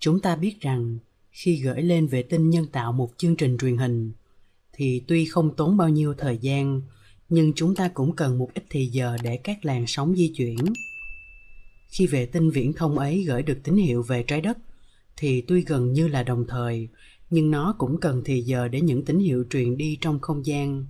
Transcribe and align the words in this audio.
chúng 0.00 0.20
ta 0.20 0.36
biết 0.36 0.60
rằng, 0.60 0.98
khi 1.30 1.56
gửi 1.56 1.82
lên 1.82 2.06
vệ 2.06 2.22
tinh 2.22 2.50
nhân 2.50 2.66
tạo 2.72 2.92
một 2.92 3.10
chương 3.16 3.36
trình 3.36 3.58
truyền 3.58 3.76
hình, 3.76 4.12
thì 4.72 5.02
tuy 5.08 5.24
không 5.24 5.56
tốn 5.56 5.76
bao 5.76 5.88
nhiêu 5.88 6.14
thời 6.14 6.38
gian, 6.38 6.82
nhưng 7.28 7.52
chúng 7.56 7.74
ta 7.74 7.88
cũng 7.88 8.16
cần 8.16 8.38
một 8.38 8.50
ít 8.54 8.64
thì 8.70 8.86
giờ 8.86 9.16
để 9.22 9.36
các 9.36 9.64
làn 9.64 9.84
sóng 9.86 10.16
di 10.16 10.32
chuyển 10.36 10.58
khi 11.88 12.06
vệ 12.06 12.26
tinh 12.26 12.50
viễn 12.50 12.72
thông 12.72 12.98
ấy 12.98 13.24
gửi 13.28 13.42
được 13.42 13.58
tín 13.64 13.76
hiệu 13.76 14.02
về 14.02 14.22
trái 14.22 14.40
đất, 14.40 14.58
thì 15.16 15.40
tuy 15.40 15.64
gần 15.64 15.92
như 15.92 16.08
là 16.08 16.22
đồng 16.22 16.44
thời, 16.48 16.88
nhưng 17.30 17.50
nó 17.50 17.74
cũng 17.78 18.00
cần 18.00 18.22
thì 18.24 18.40
giờ 18.40 18.68
để 18.68 18.80
những 18.80 19.04
tín 19.04 19.18
hiệu 19.18 19.44
truyền 19.50 19.76
đi 19.76 19.98
trong 20.00 20.20
không 20.20 20.46
gian 20.46 20.86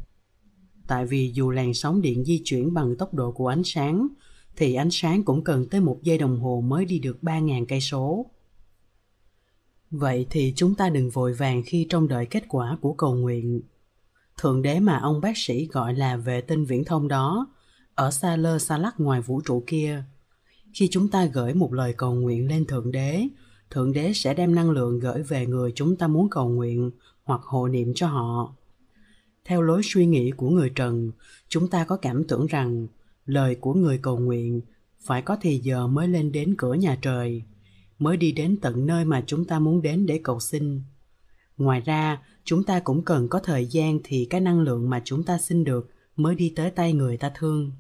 tại 0.91 1.07
vì 1.07 1.33
dù 1.35 1.51
làn 1.51 1.75
sóng 1.75 2.03
điện 2.03 2.25
di 2.25 2.43
chuyển 2.45 2.75
bằng 2.75 2.97
tốc 2.97 3.15
độ 3.15 3.33
của 3.33 3.49
ánh 3.49 3.63
sáng, 3.65 4.09
thì 4.57 4.75
ánh 4.75 4.91
sáng 4.91 5.23
cũng 5.23 5.45
cần 5.45 5.69
tới 5.69 5.81
một 5.81 5.99
giây 6.03 6.19
đồng 6.19 6.41
hồ 6.41 6.61
mới 6.61 6.85
đi 6.85 6.99
được 6.99 7.19
3.000 7.23 7.67
cây 7.67 7.81
số. 7.81 8.27
Vậy 9.91 10.27
thì 10.31 10.53
chúng 10.57 10.75
ta 10.75 10.89
đừng 10.89 11.11
vội 11.11 11.33
vàng 11.33 11.63
khi 11.67 11.87
trông 11.91 12.09
đợi 12.09 12.27
kết 12.27 12.45
quả 12.49 12.79
của 12.81 12.93
cầu 12.93 13.15
nguyện. 13.15 13.61
Thượng 14.37 14.63
đế 14.63 14.81
mà 14.81 14.99
ông 14.99 15.21
bác 15.21 15.37
sĩ 15.37 15.67
gọi 15.67 15.95
là 15.95 16.17
vệ 16.17 16.41
tinh 16.41 16.65
viễn 16.65 16.85
thông 16.85 17.09
đó, 17.09 17.47
ở 17.95 18.11
xa 18.11 18.37
lơ 18.37 18.59
xa 18.59 18.79
lắc 18.79 19.01
ngoài 19.01 19.21
vũ 19.21 19.41
trụ 19.41 19.65
kia. 19.67 20.05
Khi 20.75 20.89
chúng 20.91 21.09
ta 21.09 21.25
gửi 21.25 21.55
một 21.55 21.73
lời 21.73 21.95
cầu 21.97 22.15
nguyện 22.15 22.49
lên 22.49 22.67
Thượng 22.67 22.93
đế, 22.93 23.29
Thượng 23.71 23.93
đế 23.93 24.13
sẽ 24.13 24.35
đem 24.35 24.55
năng 24.55 24.71
lượng 24.71 24.99
gửi 24.99 25.23
về 25.23 25.47
người 25.47 25.73
chúng 25.75 25.97
ta 25.97 26.07
muốn 26.07 26.31
cầu 26.31 26.49
nguyện 26.49 26.91
hoặc 27.25 27.41
hộ 27.43 27.69
niệm 27.69 27.93
cho 27.95 28.07
họ. 28.07 28.55
Theo 29.45 29.63
lối 29.63 29.81
suy 29.85 30.07
nghĩ 30.07 30.31
của 30.31 30.51
người 30.51 30.71
Trần, 30.75 31.11
chúng 31.49 31.69
ta 31.69 31.85
có 31.85 31.97
cảm 31.97 32.25
tưởng 32.25 32.47
rằng 32.47 32.87
lời 33.27 33.55
của 33.55 33.75
người 33.75 33.99
cầu 34.03 34.19
nguyện 34.19 34.61
phải 35.01 35.23
có 35.23 35.37
thì 35.41 35.59
giờ 35.59 35.87
mới 35.87 36.09
lên 36.09 36.33
đến 36.33 36.55
cửa 36.59 36.75
nhà 36.75 36.99
trời 37.03 37.43
mới 38.01 38.17
đi 38.17 38.33
đến 38.33 38.57
tận 38.63 38.87
nơi 38.87 39.05
mà 39.05 39.25
chúng 39.27 39.45
ta 39.45 39.59
muốn 39.59 39.83
đến 39.83 40.07
để 40.07 40.21
cầu 40.25 40.41
xin. 40.41 40.83
Ngoài 41.57 41.81
ra, 41.81 42.23
chúng 42.45 42.65
ta 42.65 42.81
cũng 42.81 43.05
cần 43.05 43.29
có 43.29 43.39
thời 43.39 43.67
gian 43.67 43.99
thì 44.05 44.27
cái 44.31 44.41
năng 44.41 44.61
lượng 44.61 44.91
mà 44.91 45.03
chúng 45.05 45.23
ta 45.23 45.39
xin 45.39 45.65
được 45.65 45.91
mới 46.17 46.35
đi 46.35 46.53
tới 46.57 46.71
tay 46.71 46.93
người 46.93 47.17
ta 47.17 47.31
thương. 47.35 47.73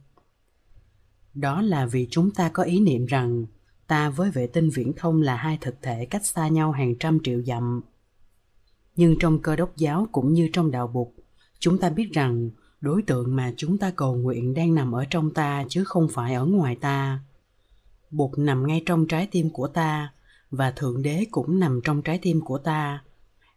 Đó 1.35 1.63
là 1.63 1.87
vì 1.87 2.09
chúng 2.11 2.31
ta 2.31 2.49
có 2.49 2.63
ý 2.63 2.81
niệm 2.81 3.07
rằng 3.07 3.47
ta 3.87 4.11
với 4.11 4.31
vệ 4.31 4.47
tinh 4.47 4.71
viễn 4.71 4.93
thông 4.97 5.23
là 5.23 5.37
hai 5.37 5.59
thực 5.61 5.83
thể 5.83 6.07
cách 6.07 6.27
xa 6.27 6.49
nhau 6.49 6.73
hàng 6.73 6.95
trăm 6.99 7.19
triệu 7.23 7.43
dặm. 7.43 7.81
Nhưng 8.97 9.17
trong 9.21 9.39
cơ 9.39 9.57
đốc 9.57 9.77
giáo 9.77 10.09
cũng 10.13 10.33
như 10.33 10.51
trong 10.53 10.71
đạo 10.71 10.87
bục, 10.87 11.15
chúng 11.59 11.79
ta 11.79 11.91
biết 11.91 12.13
rằng 12.13 12.51
đối 12.81 13.03
tượng 13.03 13.37
mà 13.37 13.55
chúng 13.57 13.79
ta 13.79 13.91
cầu 13.91 14.15
nguyện 14.15 14.55
đang 14.55 14.75
nằm 14.75 14.93
ở 14.93 15.05
trong 15.11 15.31
ta 15.35 15.65
chứ 15.69 15.85
không 15.85 16.09
phải 16.09 16.35
ở 16.35 16.45
ngoài 16.45 16.77
ta 16.77 17.21
bụt 18.11 18.39
nằm 18.39 18.67
ngay 18.67 18.83
trong 18.87 19.07
trái 19.07 19.29
tim 19.31 19.51
của 19.51 19.69
ta, 19.69 20.13
và 20.51 20.71
thượng 20.71 21.03
đế 21.03 21.25
cũng 21.31 21.61
nằm 21.61 21.81
trong 21.85 22.03
trái 22.03 22.19
tim 22.23 22.41
của 22.41 22.59
ta. 22.59 23.05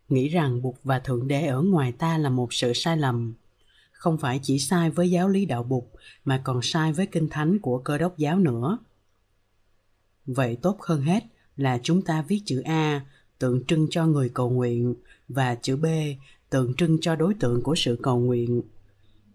Nghĩ 0.09 0.27
rằng 0.27 0.61
bụt 0.61 0.75
và 0.83 0.99
thượng 0.99 1.27
đế 1.27 1.45
ở 1.45 1.61
ngoài 1.61 1.91
ta 1.91 2.17
là 2.17 2.29
một 2.29 2.53
sự 2.53 2.73
sai 2.73 2.97
lầm. 2.97 3.33
Không 3.91 4.17
phải 4.17 4.39
chỉ 4.43 4.59
sai 4.59 4.89
với 4.89 5.11
giáo 5.11 5.29
lý 5.29 5.45
đạo 5.45 5.63
bụt 5.63 5.83
mà 6.25 6.41
còn 6.43 6.61
sai 6.61 6.93
với 6.93 7.05
kinh 7.05 7.29
thánh 7.29 7.59
của 7.59 7.77
cơ 7.77 7.97
đốc 7.97 8.17
giáo 8.17 8.39
nữa. 8.39 8.77
Vậy 10.25 10.57
tốt 10.61 10.81
hơn 10.81 11.01
hết 11.01 11.23
là 11.57 11.79
chúng 11.83 12.01
ta 12.01 12.21
viết 12.21 12.41
chữ 12.45 12.61
a, 12.61 13.05
tượng 13.39 13.65
trưng 13.65 13.88
cho 13.89 14.05
người 14.05 14.29
cầu 14.29 14.49
nguyện, 14.49 14.95
và 15.27 15.55
chữ 15.55 15.75
b, 15.75 15.85
tượng 16.49 16.73
trưng 16.73 16.97
cho 17.01 17.15
đối 17.15 17.33
tượng 17.33 17.63
của 17.63 17.75
sự 17.75 17.99
cầu 18.01 18.19
nguyện. 18.19 18.61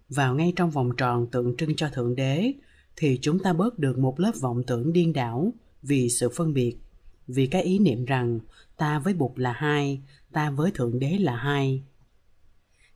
Vào 0.08 0.34
ngay 0.34 0.52
trong 0.56 0.70
vòng 0.70 0.96
tròn 0.96 1.26
tượng 1.26 1.56
trưng 1.56 1.76
cho 1.76 1.88
thượng 1.88 2.16
đế 2.16 2.52
thì 3.00 3.18
chúng 3.22 3.38
ta 3.38 3.52
bớt 3.52 3.78
được 3.78 3.98
một 3.98 4.20
lớp 4.20 4.32
vọng 4.40 4.62
tưởng 4.66 4.92
điên 4.92 5.12
đảo 5.12 5.52
vì 5.82 6.08
sự 6.08 6.28
phân 6.28 6.54
biệt. 6.54 6.76
Vì 7.26 7.46
cái 7.46 7.62
ý 7.62 7.78
niệm 7.78 8.04
rằng 8.04 8.40
ta 8.76 8.98
với 8.98 9.14
bụt 9.14 9.38
là 9.38 9.52
hai, 9.52 10.02
ta 10.32 10.50
với 10.50 10.70
thượng 10.70 10.98
đế 10.98 11.18
là 11.18 11.36
hai. 11.36 11.82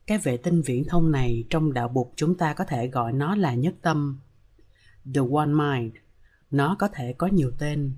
Cái 0.06 0.18
vệ 0.18 0.36
tinh 0.36 0.62
viễn 0.62 0.84
thông 0.84 1.10
này 1.10 1.44
trong 1.50 1.72
đạo 1.72 1.88
bụt 1.88 2.06
chúng 2.16 2.34
ta 2.34 2.54
có 2.54 2.64
thể 2.64 2.88
gọi 2.88 3.12
nó 3.12 3.36
là 3.36 3.54
nhất 3.54 3.74
tâm. 3.82 4.20
The 5.14 5.20
one 5.32 5.46
mind. 5.46 5.94
Nó 6.50 6.76
có 6.78 6.88
thể 6.88 7.12
có 7.12 7.26
nhiều 7.26 7.50
tên. 7.58 7.92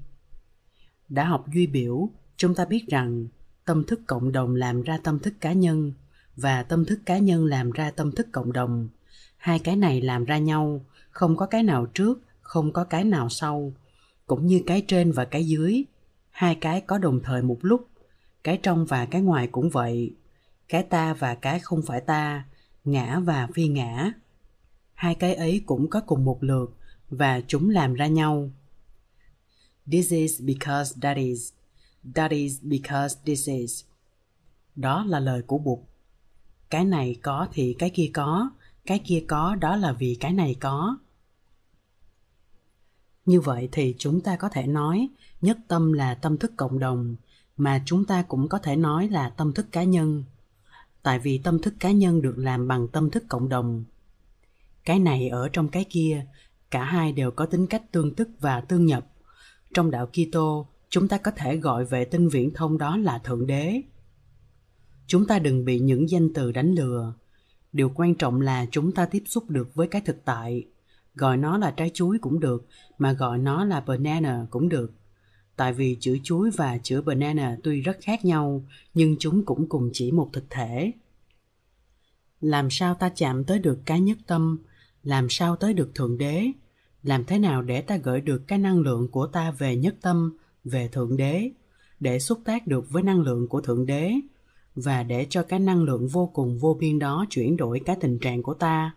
Đã 1.09 1.25
học 1.25 1.47
duy 1.55 1.67
biểu, 1.67 2.11
chúng 2.37 2.55
ta 2.55 2.65
biết 2.65 2.85
rằng 2.89 3.27
tâm 3.65 3.85
thức 3.85 4.01
cộng 4.07 4.33
đồng 4.33 4.55
làm 4.55 4.83
ra 4.83 4.99
tâm 4.99 5.19
thức 5.19 5.35
cá 5.41 5.53
nhân 5.53 5.93
và 6.37 6.63
tâm 6.63 6.85
thức 6.85 7.01
cá 7.07 7.19
nhân 7.19 7.45
làm 7.45 7.71
ra 7.71 7.91
tâm 7.91 8.13
thức 8.13 8.27
cộng 8.33 8.53
đồng. 8.53 8.89
Hai 9.37 9.59
cái 9.59 9.77
này 9.77 10.01
làm 10.01 10.25
ra 10.25 10.39
nhau 10.39 10.85
không 11.15 11.37
có 11.37 11.47
cái 11.47 11.63
nào 11.63 11.87
trước, 11.87 12.23
không 12.41 12.73
có 12.73 12.85
cái 12.85 13.05
nào 13.05 13.29
sau. 13.29 13.73
Cũng 14.27 14.47
như 14.47 14.63
cái 14.67 14.85
trên 14.89 15.13
và 15.13 15.25
cái 15.25 15.47
dưới, 15.47 15.85
hai 16.31 16.55
cái 16.55 16.81
có 16.81 16.99
đồng 16.99 17.21
thời 17.25 17.43
một 17.43 17.59
lúc. 17.63 17.89
Cái 18.45 18.61
trong 18.63 18.87
và 18.87 19.07
cái 19.07 19.23
ngoài 19.23 19.47
cũng 19.47 19.71
vậy. 19.71 20.15
Cái 20.69 20.83
ta 20.83 21.15
và 21.15 21.35
cái 21.35 21.61
không 21.61 21.83
phải 21.87 22.01
ta, 22.01 22.45
ngã 22.85 23.21
và 23.21 23.49
phi 23.55 23.69
ngã. 23.69 24.13
Hai 24.95 25.15
cái 25.15 25.35
ấy 25.35 25.63
cũng 25.67 25.91
có 25.91 26.01
cùng 26.01 26.25
một 26.25 26.39
lượt 26.41 26.77
và 27.11 27.41
chúng 27.47 27.71
làm 27.71 27.95
ra 27.95 28.07
nhau. 28.07 28.51
This 29.87 30.13
is 30.13 30.43
because 30.43 30.97
that 31.03 31.17
is. 31.17 31.53
That 32.15 32.31
is 32.31 32.59
because 32.63 33.17
this 33.25 33.49
is. 33.49 33.85
Đó 34.77 35.05
là 35.05 35.21
lời 35.21 35.43
của 35.43 35.59
bụt. 35.59 35.79
Cái 36.71 36.85
này 36.85 37.17
có 37.23 37.49
thì 37.53 37.77
cái 37.79 37.91
kia 37.91 38.11
có, 38.15 38.51
cái 38.87 38.99
kia 38.99 39.25
có 39.29 39.55
đó 39.55 39.77
là 39.77 39.93
vì 39.93 40.17
cái 40.21 40.33
này 40.33 40.57
có 40.61 40.97
như 43.27 43.41
vậy 43.41 43.69
thì 43.73 43.95
chúng 43.99 44.21
ta 44.21 44.37
có 44.37 44.49
thể 44.49 44.67
nói 44.67 45.09
nhất 45.41 45.59
tâm 45.69 45.93
là 45.93 46.15
tâm 46.15 46.39
thức 46.39 46.53
cộng 46.57 46.79
đồng 46.79 47.17
mà 47.57 47.83
chúng 47.87 48.05
ta 48.05 48.23
cũng 48.23 48.49
có 48.49 48.59
thể 48.59 48.77
nói 48.77 49.09
là 49.09 49.29
tâm 49.29 49.53
thức 49.53 49.67
cá 49.73 49.83
nhân. 49.83 50.25
Tại 51.03 51.19
vì 51.19 51.39
tâm 51.39 51.59
thức 51.63 51.75
cá 51.81 51.91
nhân 51.91 52.23
được 52.23 52.35
làm 52.39 52.69
bằng 52.69 52.89
tâm 52.89 53.11
thức 53.11 53.25
cộng 53.29 53.49
đồng. 53.49 53.85
Cái 54.85 54.99
này 54.99 55.29
ở 55.29 55.49
trong 55.49 55.69
cái 55.69 55.85
kia 55.91 56.27
cả 56.71 56.85
hai 56.85 57.13
đều 57.13 57.31
có 57.31 57.47
tính 57.47 57.67
cách 57.67 57.93
tương 57.93 58.15
tức 58.15 58.29
và 58.41 58.61
tương 58.61 58.87
nhập. 58.87 59.07
Trong 59.75 59.91
đạo 59.91 60.07
Kitô, 60.07 60.67
chúng 60.89 61.09
ta 61.09 61.19
có 61.19 61.31
thể 61.31 61.57
gọi 61.57 61.85
vệ 61.85 62.05
tinh 62.05 62.29
viễn 62.29 62.55
thông 62.55 62.79
đó 62.79 62.97
là 62.97 63.19
thượng 63.19 63.47
đế. 63.47 63.81
Chúng 65.07 65.27
ta 65.27 65.39
đừng 65.39 65.65
bị 65.65 65.81
những 65.81 66.11
danh 66.11 66.33
từ 66.35 66.53
đánh 66.53 66.75
lừa. 66.75 67.15
Điều 67.73 67.93
quan 67.95 68.15
trọng 68.15 68.41
là 68.41 68.67
chúng 68.71 68.93
ta 68.93 69.07
tiếp 69.07 69.23
xúc 69.27 69.51
được 69.51 69.75
với 69.75 69.89
cái 69.89 70.03
thực 70.05 70.25
tại 70.25 70.65
gọi 71.15 71.37
nó 71.37 71.59
là 71.59 71.71
trái 71.71 71.91
chuối 71.95 72.19
cũng 72.19 72.41
được, 72.41 72.67
mà 72.99 73.13
gọi 73.13 73.39
nó 73.39 73.65
là 73.65 73.81
banana 73.81 74.47
cũng 74.51 74.69
được. 74.69 74.93
Tại 75.57 75.73
vì 75.73 75.97
chữ 76.01 76.19
chuối 76.23 76.51
và 76.51 76.79
chữ 76.79 77.03
banana 77.03 77.57
tuy 77.63 77.81
rất 77.81 77.99
khác 78.01 78.25
nhau, 78.25 78.65
nhưng 78.95 79.17
chúng 79.19 79.45
cũng 79.45 79.69
cùng 79.69 79.91
chỉ 79.93 80.13
một 80.13 80.31
thực 80.33 80.45
thể. 80.51 80.93
Làm 82.41 82.71
sao 82.71 82.95
ta 82.95 83.09
chạm 83.09 83.45
tới 83.45 83.59
được 83.59 83.79
cái 83.85 84.01
nhất 84.01 84.19
tâm? 84.27 84.59
Làm 85.03 85.27
sao 85.31 85.57
tới 85.57 85.75
được 85.75 85.95
thượng 85.95 86.19
đế? 86.19 86.47
Làm 87.03 87.25
thế 87.25 87.39
nào 87.39 87.63
để 87.63 87.81
ta 87.81 87.97
gửi 87.97 88.21
được 88.21 88.43
cái 88.47 88.59
năng 88.59 88.81
lượng 88.81 89.09
của 89.11 89.27
ta 89.27 89.51
về 89.51 89.77
nhất 89.77 89.95
tâm, 90.03 90.37
về 90.65 90.89
thượng 90.89 91.17
đế? 91.17 91.51
Để 92.01 92.19
xúc 92.19 92.41
tác 92.45 92.67
được 92.67 92.91
với 92.91 93.03
năng 93.03 93.21
lượng 93.21 93.49
của 93.49 93.61
thượng 93.61 93.87
đế, 93.87 94.15
và 94.75 95.03
để 95.03 95.27
cho 95.31 95.43
cái 95.43 95.59
năng 95.59 95.83
lượng 95.83 96.09
vô 96.09 96.31
cùng 96.35 96.59
vô 96.59 96.77
biên 96.81 96.99
đó 96.99 97.27
chuyển 97.31 97.57
đổi 97.57 97.81
cái 97.85 97.97
tình 98.01 98.19
trạng 98.19 98.43
của 98.43 98.55
ta 98.55 98.95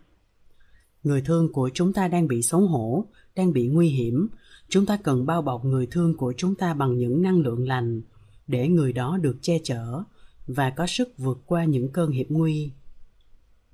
người 1.08 1.20
thương 1.20 1.52
của 1.52 1.70
chúng 1.74 1.92
ta 1.92 2.08
đang 2.08 2.28
bị 2.28 2.42
xấu 2.42 2.60
hổ, 2.60 3.04
đang 3.36 3.52
bị 3.52 3.68
nguy 3.68 3.88
hiểm 3.88 4.28
chúng 4.68 4.86
ta 4.86 4.96
cần 4.96 5.26
bao 5.26 5.42
bọc 5.42 5.64
người 5.64 5.86
thương 5.86 6.16
của 6.16 6.34
chúng 6.36 6.54
ta 6.54 6.74
bằng 6.74 6.98
những 6.98 7.22
năng 7.22 7.40
lượng 7.40 7.68
lành 7.68 8.02
để 8.46 8.68
người 8.68 8.92
đó 8.92 9.18
được 9.22 9.36
che 9.40 9.58
chở 9.64 10.02
và 10.46 10.70
có 10.70 10.86
sức 10.86 11.18
vượt 11.18 11.38
qua 11.46 11.64
những 11.64 11.92
cơn 11.92 12.10
hiểm 12.10 12.26
nguy 12.30 12.70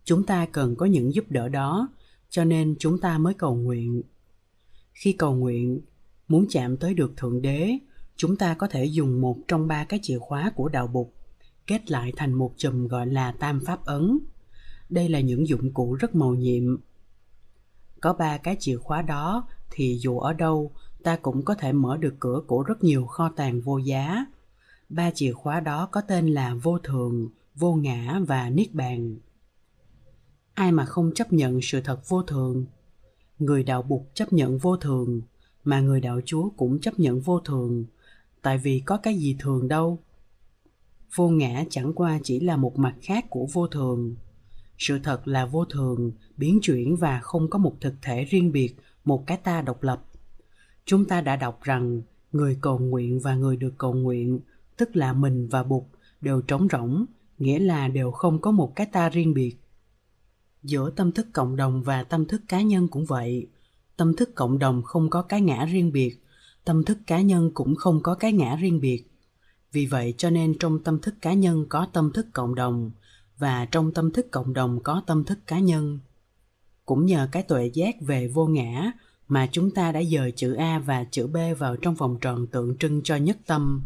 chúng 0.05 0.27
ta 0.27 0.47
cần 0.47 0.77
có 0.77 0.87
những 0.87 1.15
giúp 1.15 1.25
đỡ 1.29 1.49
đó, 1.49 1.89
cho 2.31 2.45
nên 2.45 2.75
chúng 2.79 3.01
ta 3.01 3.19
mới 3.19 3.35
cầu 3.35 3.55
nguyện 3.55 4.03
khi 4.93 5.13
cầu 5.13 5.35
nguyện, 5.35 5.81
muốn 6.29 6.47
chạm 6.51 6.77
tới 6.77 6.95
được 6.95 7.13
thượng 7.17 7.43
đế, 7.43 7.79
chúng 8.17 8.37
ta 8.37 8.55
có 8.55 8.67
thể 8.67 8.85
dùng 8.85 9.21
một 9.21 9.39
trong 9.49 9.67
ba 9.67 9.85
cái 9.85 10.01
chìa 10.03 10.19
khóa 10.19 10.53
của 10.57 10.69
đạo 10.69 10.87
bục, 10.87 11.15
kết 11.67 11.91
lại 11.91 12.13
thành 12.17 12.33
một 12.33 12.55
chùm 12.57 12.87
gọi 12.87 13.07
là 13.07 13.33
tam 13.33 13.61
pháp 13.67 13.85
ấn. 13.85 14.19
Đây 14.91 15.09
là 15.09 15.21
những 15.21 15.49
dụng 15.49 15.75
cụ 15.75 15.95
rất 15.95 16.15
màu 16.15 16.35
nhiệm. 16.35 16.77
Có 18.05 18.13
ba 18.13 18.39
cái 18.39 18.57
chìa 18.61 18.77
khóa 18.77 19.03
đó 19.03 19.47
thì 19.71 19.99
dù 20.01 20.19
ở 20.19 20.33
đâu 20.33 20.71
ta 21.03 21.17
cũng 21.17 21.45
có 21.45 21.55
thể 21.55 21.73
mở 21.73 21.97
được 21.97 22.15
cửa 22.21 22.41
của 22.47 22.63
rất 22.63 22.85
nhiều 22.85 23.07
kho 23.07 23.29
tàng 23.29 23.61
vô 23.61 23.79
giá. 23.79 24.27
Ba 24.89 25.11
chìa 25.11 25.33
khóa 25.33 25.61
đó 25.61 25.89
có 25.93 26.01
tên 26.01 26.27
là 26.27 26.55
vô 26.55 26.79
thường, 26.79 27.29
vô 27.55 27.75
ngã 27.75 28.21
và 28.27 28.51
niết 28.51 28.75
bàn. 28.75 29.17
Ai 30.55 30.73
mà 30.73 30.85
không 30.85 31.15
chấp 31.15 31.33
nhận 31.33 31.61
sự 31.63 31.81
thật 31.81 32.09
vô 32.09 32.23
thường? 32.23 32.67
Người 33.39 33.63
đạo 33.63 33.83
bục 33.83 34.11
chấp 34.15 34.33
nhận 34.33 34.59
vô 34.59 34.77
thường, 34.77 35.23
mà 35.65 35.81
người 35.81 36.01
đạo 36.01 36.21
chúa 36.25 36.49
cũng 36.57 36.81
chấp 36.81 36.99
nhận 36.99 37.21
vô 37.21 37.41
thường, 37.41 37.85
tại 38.43 38.59
vì 38.59 38.83
có 38.87 38.97
cái 38.97 39.17
gì 39.17 39.37
thường 39.39 39.69
đâu 39.69 39.99
vô 41.15 41.29
ngã 41.29 41.65
chẳng 41.71 41.93
qua 41.95 42.19
chỉ 42.23 42.41
là 42.41 42.57
một 42.57 42.79
mặt 42.79 42.95
khác 43.03 43.25
của 43.31 43.47
vô 43.53 43.67
thường 43.67 44.15
sự 44.79 44.99
thật 44.99 45.29
là 45.29 45.47
vô 45.47 45.65
thường 45.65 46.13
biến 46.37 46.59
chuyển 46.63 46.97
và 46.97 47.21
không 47.21 47.51
có 47.51 47.59
một 47.59 47.77
thực 47.81 47.95
thể 48.03 48.25
riêng 48.25 48.53
biệt 48.53 48.77
một 49.05 49.27
cái 49.27 49.37
ta 49.37 49.63
độc 49.63 49.83
lập 49.83 50.05
chúng 50.85 51.05
ta 51.05 51.21
đã 51.21 51.37
đọc 51.37 51.63
rằng 51.63 52.03
người 52.33 52.59
cầu 52.61 52.79
nguyện 52.79 53.21
và 53.21 53.35
người 53.35 53.57
được 53.57 53.75
cầu 53.79 53.95
nguyện 53.95 54.41
tức 54.77 54.97
là 54.97 55.13
mình 55.13 55.49
và 55.49 55.63
Bụt 55.63 55.83
đều 56.21 56.41
trống 56.41 56.69
rỗng, 56.73 57.05
nghĩa 57.39 57.59
là 57.59 57.89
đều 57.89 58.11
không 58.11 58.41
có 58.41 58.51
một 58.51 58.73
cái 58.77 58.87
ta 58.87 59.09
riêng 59.09 59.35
biệt. 59.35 59.57
Giữa 60.63 60.91
tâm 60.91 61.13
thức 61.13 61.27
cộng 61.33 61.57
đồng 61.57 61.83
và 61.83 62.03
tâm 62.03 62.27
thức 62.27 62.43
cá 62.49 62.63
nhân 62.63 62.89
cũng 62.89 63.05
vậy. 63.05 63.47
Tâm 63.97 64.17
thức 64.17 64.35
cộng 64.35 64.59
đồng 64.59 64.83
không 64.83 65.11
có 65.11 65.23
cái 65.23 65.41
ngã 65.41 65.65
riêng 65.65 65.93
biệt, 65.93 66.17
tâm 66.65 66.85
thức 66.85 66.99
cá 67.07 67.21
nhân 67.21 67.51
cũng 67.55 67.75
không 67.77 68.03
có 68.03 68.15
cái 68.15 68.33
ngã 68.33 68.57
riêng 68.57 68.81
biệt. 68.81 69.05
Vì 69.73 69.87
vậy 69.87 70.15
cho 70.19 70.31
nên 70.31 70.59
trong 70.59 70.83
tâm 70.83 70.99
thức 70.99 71.15
cá 71.21 71.33
nhân 71.33 71.67
có 71.69 71.87
tâm 71.93 72.13
thức 72.13 72.27
cộng 72.33 72.55
đồng 72.55 72.91
và 73.39 73.65
trong 73.65 73.93
tâm 73.93 74.13
thức 74.13 74.27
cộng 74.31 74.53
đồng 74.53 74.81
có 74.83 75.03
tâm 75.07 75.25
thức 75.25 75.39
cá 75.47 75.59
nhân. 75.59 75.99
Cũng 76.85 77.07
nhờ 77.07 77.29
cái 77.33 77.43
tuệ 77.43 77.71
giác 77.75 77.95
về 78.01 78.29
vô 78.29 78.47
ngã 78.47 78.93
mà 79.29 79.49
chúng 79.53 79.71
ta 79.71 79.93
đã 79.93 80.03
dời 80.03 80.33
chữ 80.33 80.55
A 80.55 80.79
và 80.79 81.05
chữ 81.05 81.27
B 81.27 81.37
vào 81.59 81.77
trong 81.77 81.95
vòng 81.95 82.19
tròn 82.21 82.47
tượng 82.47 82.79
trưng 82.79 83.03
cho 83.03 83.17
nhất 83.17 83.39
tâm. 83.47 83.85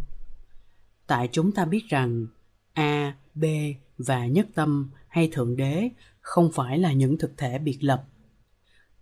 Tại 1.07 1.29
chúng 1.33 1.53
ta 1.53 1.65
biết 1.65 1.85
rằng 1.89 2.27
A, 2.73 3.17
B 3.35 3.45
và 3.99 4.27
nhất 4.27 4.47
tâm 4.55 4.91
hay 5.09 5.29
thượng 5.33 5.57
đế 5.57 5.89
không 6.21 6.53
phải 6.53 6.79
là 6.79 6.93
những 6.93 7.19
thực 7.19 7.37
thể 7.37 7.59
biệt 7.59 7.79
lập. 7.81 8.05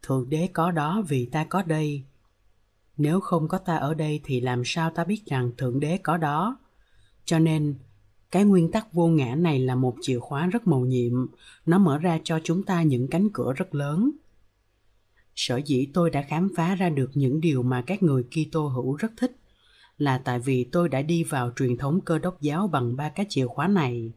Thượng 0.03 0.31
đế 0.31 0.49
có 0.53 0.71
đó 0.71 1.03
vì 1.09 1.27
ta 1.27 1.45
có 1.45 1.63
đây. 1.63 2.05
Nếu 2.97 3.21
không 3.21 3.49
có 3.49 3.59
ta 3.59 3.77
ở 3.77 3.95
đây 3.95 4.21
thì 4.25 4.41
làm 4.41 4.63
sao 4.65 4.91
ta 4.91 5.05
biết 5.05 5.23
rằng 5.27 5.51
thượng 5.59 5.81
đế 5.81 5.99
có 5.99 6.17
đó? 6.17 6.59
Cho 7.25 7.39
nên, 7.39 7.75
cái 8.31 8.44
nguyên 8.44 8.70
tắc 8.70 8.93
vô 8.93 9.06
ngã 9.06 9.34
này 9.34 9.58
là 9.58 9.75
một 9.75 9.96
chìa 10.00 10.19
khóa 10.19 10.46
rất 10.46 10.67
mầu 10.67 10.87
nhiệm, 10.87 11.26
nó 11.67 11.78
mở 11.78 11.99
ra 11.99 12.19
cho 12.25 12.40
chúng 12.44 12.62
ta 12.62 12.82
những 12.82 13.08
cánh 13.08 13.28
cửa 13.32 13.52
rất 13.56 13.75
lớn 13.75 14.11
sở 15.37 15.56
dĩ 15.56 15.87
tôi 15.93 16.11
đã 16.11 16.23
khám 16.23 16.49
phá 16.56 16.75
ra 16.75 16.88
được 16.88 17.11
những 17.14 17.40
điều 17.40 17.62
mà 17.62 17.82
các 17.82 18.02
người 18.02 18.25
Kitô 18.25 18.67
hữu 18.69 18.96
rất 18.96 19.12
thích 19.17 19.37
là 19.99 20.19
tại 20.19 20.38
vì 20.38 20.64
tôi 20.64 20.88
đã 20.88 21.02
đi 21.02 21.25
vào 21.25 21.52
truyền 21.56 21.76
thống 21.76 22.00
cơ 22.00 22.19
đốc 22.19 22.40
giáo 22.40 22.69
bằng 22.69 22.96
ba 22.96 23.08
cái 23.08 23.26
chìa 23.28 23.46
khóa 23.46 23.69
này. 23.69 24.12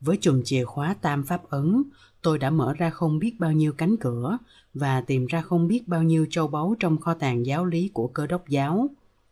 Với 0.00 0.18
chùm 0.20 0.42
chìa 0.44 0.64
khóa 0.64 0.94
tam 0.94 1.24
pháp 1.24 1.50
ấn, 1.50 1.82
tôi 2.22 2.38
đã 2.38 2.50
mở 2.50 2.74
ra 2.74 2.90
không 2.90 3.18
biết 3.18 3.34
bao 3.38 3.52
nhiêu 3.52 3.72
cánh 3.72 3.96
cửa 3.96 4.38
và 4.74 5.00
tìm 5.00 5.26
ra 5.26 5.40
không 5.40 5.68
biết 5.68 5.88
bao 5.88 6.02
nhiêu 6.02 6.26
châu 6.30 6.48
báu 6.48 6.74
trong 6.80 6.98
kho 6.98 7.14
tàng 7.14 7.46
giáo 7.46 7.64
lý 7.64 7.90
của 7.94 8.08
cơ 8.08 8.26
đốc 8.26 8.48
giáo 8.48 8.88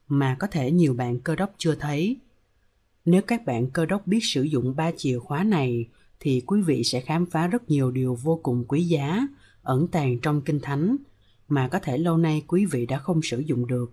mà 0.08 0.36
có 0.38 0.46
thể 0.46 0.70
nhiều 0.70 0.94
bạn 0.94 1.20
cơ 1.20 1.36
đốc 1.36 1.54
chưa 1.58 1.74
thấy. 1.74 2.16
Nếu 3.06 3.22
các 3.22 3.46
bạn 3.46 3.70
cơ 3.70 3.86
đốc 3.86 4.06
biết 4.06 4.20
sử 4.22 4.42
dụng 4.42 4.76
ba 4.76 4.90
chìa 4.96 5.18
khóa 5.18 5.44
này, 5.44 5.88
thì 6.20 6.42
quý 6.46 6.62
vị 6.62 6.84
sẽ 6.84 7.00
khám 7.00 7.26
phá 7.26 7.46
rất 7.46 7.70
nhiều 7.70 7.90
điều 7.90 8.14
vô 8.14 8.40
cùng 8.42 8.64
quý 8.68 8.82
giá, 8.82 9.26
ẩn 9.62 9.88
tàng 9.88 10.18
trong 10.18 10.42
kinh 10.42 10.60
thánh, 10.60 10.96
mà 11.48 11.68
có 11.68 11.78
thể 11.78 11.98
lâu 11.98 12.16
nay 12.16 12.42
quý 12.46 12.66
vị 12.66 12.86
đã 12.86 12.98
không 12.98 13.20
sử 13.22 13.38
dụng 13.38 13.66
được. 13.66 13.92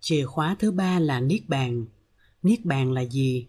Chìa 0.00 0.24
khóa 0.24 0.56
thứ 0.58 0.70
ba 0.70 0.98
là 0.98 1.20
Niết 1.20 1.48
Bàn. 1.48 1.86
Niết 2.42 2.64
Bàn 2.64 2.92
là 2.92 3.00
gì? 3.00 3.46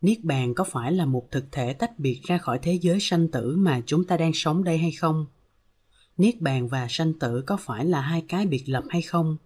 Niết 0.00 0.24
Bàn 0.24 0.54
có 0.54 0.64
phải 0.64 0.92
là 0.92 1.04
một 1.04 1.30
thực 1.30 1.52
thể 1.52 1.72
tách 1.72 1.98
biệt 1.98 2.20
ra 2.22 2.38
khỏi 2.38 2.58
thế 2.62 2.78
giới 2.82 2.98
sanh 3.00 3.28
tử 3.28 3.56
mà 3.56 3.82
chúng 3.86 4.04
ta 4.04 4.16
đang 4.16 4.32
sống 4.34 4.64
đây 4.64 4.78
hay 4.78 4.92
không? 4.92 5.26
Niết 6.16 6.40
Bàn 6.40 6.68
và 6.68 6.86
sanh 6.90 7.12
tử 7.18 7.42
có 7.46 7.56
phải 7.56 7.84
là 7.84 8.00
hai 8.00 8.24
cái 8.28 8.46
biệt 8.46 8.64
lập 8.66 8.84
hay 8.88 9.02
không? 9.02 9.36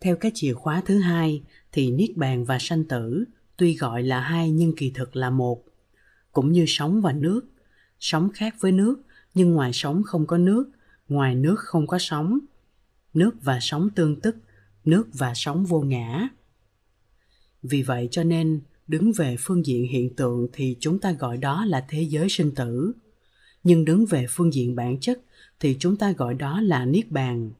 Theo 0.00 0.16
cái 0.16 0.32
chìa 0.34 0.52
khóa 0.52 0.82
thứ 0.86 0.98
hai 0.98 1.42
thì 1.72 1.90
Niết 1.90 2.16
Bàn 2.16 2.44
và 2.44 2.58
sanh 2.60 2.84
tử 2.84 3.24
tuy 3.56 3.76
gọi 3.76 4.02
là 4.02 4.20
hai 4.20 4.50
nhưng 4.50 4.76
kỳ 4.76 4.90
thực 4.90 5.16
là 5.16 5.30
một. 5.30 5.64
Cũng 6.32 6.52
như 6.52 6.64
sống 6.68 7.00
và 7.00 7.12
nước. 7.12 7.40
Sống 8.00 8.30
khác 8.34 8.54
với 8.60 8.72
nước 8.72 9.02
nhưng 9.34 9.52
ngoài 9.52 9.70
sống 9.72 10.02
không 10.02 10.26
có 10.26 10.38
nước, 10.38 10.70
ngoài 11.08 11.34
nước 11.34 11.56
không 11.58 11.86
có 11.86 11.98
sóng. 12.00 12.38
Nước 13.14 13.30
và 13.42 13.58
sóng 13.60 13.90
tương 13.90 14.20
tức, 14.20 14.36
nước 14.84 15.08
và 15.12 15.32
sóng 15.34 15.64
vô 15.64 15.80
ngã. 15.80 16.28
Vì 17.62 17.82
vậy 17.82 18.08
cho 18.10 18.24
nên, 18.24 18.60
đứng 18.86 19.12
về 19.12 19.36
phương 19.38 19.66
diện 19.66 19.86
hiện 19.88 20.16
tượng 20.16 20.48
thì 20.52 20.76
chúng 20.80 20.98
ta 20.98 21.12
gọi 21.12 21.36
đó 21.36 21.64
là 21.64 21.84
thế 21.88 22.02
giới 22.02 22.28
sinh 22.28 22.54
tử. 22.54 22.92
Nhưng 23.64 23.84
đứng 23.84 24.06
về 24.06 24.26
phương 24.28 24.54
diện 24.54 24.74
bản 24.74 25.00
chất 25.00 25.20
thì 25.60 25.76
chúng 25.78 25.96
ta 25.96 26.12
gọi 26.12 26.34
đó 26.34 26.60
là 26.60 26.84
niết 26.84 27.10
bàn. 27.10 27.50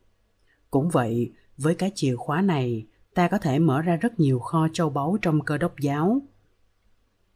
Cũng 0.71 0.89
vậy, 0.89 1.33
với 1.57 1.75
cái 1.75 1.93
chìa 1.95 2.17
khóa 2.17 2.43
này, 2.43 2.87
ta 3.15 3.29
có 3.29 3.39
thể 3.39 3.59
mở 3.59 3.83
ra 3.83 3.97
rất 3.97 4.21
nhiều 4.21 4.39
kho 4.39 4.69
châu 4.73 4.91
báu 4.91 5.19
trong 5.23 5.45
cơ 5.45 5.59
đốc 5.59 5.81
giáo. 5.81 6.23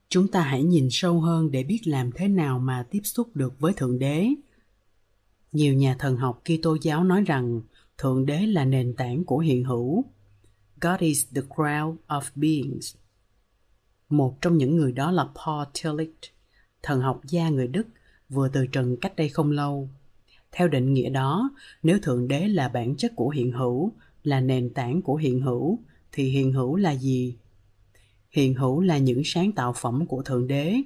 Chúng 0.08 0.28
ta 0.28 0.40
hãy 0.40 0.62
nhìn 0.62 0.88
sâu 0.90 1.20
hơn 1.20 1.50
để 1.50 1.62
biết 1.62 1.80
làm 1.84 2.10
thế 2.12 2.28
nào 2.28 2.58
mà 2.58 2.86
tiếp 2.90 3.00
xúc 3.04 3.28
được 3.34 3.60
với 3.60 3.72
Thượng 3.72 3.98
Đế. 3.98 4.28
Nhiều 5.52 5.74
nhà 5.74 5.96
thần 5.98 6.16
học 6.16 6.42
Kitô 6.44 6.76
giáo 6.82 7.04
nói 7.04 7.22
rằng 7.22 7.60
Thượng 7.98 8.26
Đế 8.26 8.40
là 8.40 8.64
nền 8.64 8.94
tảng 8.94 9.24
của 9.24 9.38
hiện 9.38 9.64
hữu. 9.64 10.04
God 10.80 11.00
is 11.00 11.26
the 11.34 11.40
crown 11.40 11.96
of 12.08 12.22
beings. 12.34 12.96
Một 14.08 14.36
trong 14.40 14.58
những 14.58 14.76
người 14.76 14.92
đó 14.92 15.10
là 15.10 15.28
Paul 15.34 15.64
Tillich, 15.82 16.16
thần 16.82 17.00
học 17.00 17.20
gia 17.24 17.48
người 17.48 17.66
Đức, 17.66 17.86
vừa 18.28 18.48
từ 18.48 18.66
trần 18.66 18.96
cách 18.96 19.16
đây 19.16 19.28
không 19.28 19.50
lâu. 19.50 19.88
Theo 20.52 20.68
định 20.68 20.92
nghĩa 20.92 21.10
đó, 21.10 21.50
nếu 21.82 21.98
Thượng 22.02 22.28
Đế 22.28 22.48
là 22.48 22.68
bản 22.68 22.96
chất 22.96 23.12
của 23.16 23.28
hiện 23.28 23.52
hữu, 23.52 23.92
là 24.26 24.40
nền 24.40 24.70
tảng 24.74 25.02
của 25.02 25.16
hiện 25.16 25.40
hữu, 25.40 25.78
thì 26.12 26.28
hiện 26.28 26.52
hữu 26.52 26.76
là 26.76 26.94
gì? 26.94 27.36
hiện 28.36 28.54
hữu 28.54 28.80
là 28.80 28.98
những 28.98 29.22
sáng 29.24 29.52
tạo 29.52 29.72
phẩm 29.72 30.06
của 30.06 30.22
thượng 30.22 30.46
đế. 30.46 30.76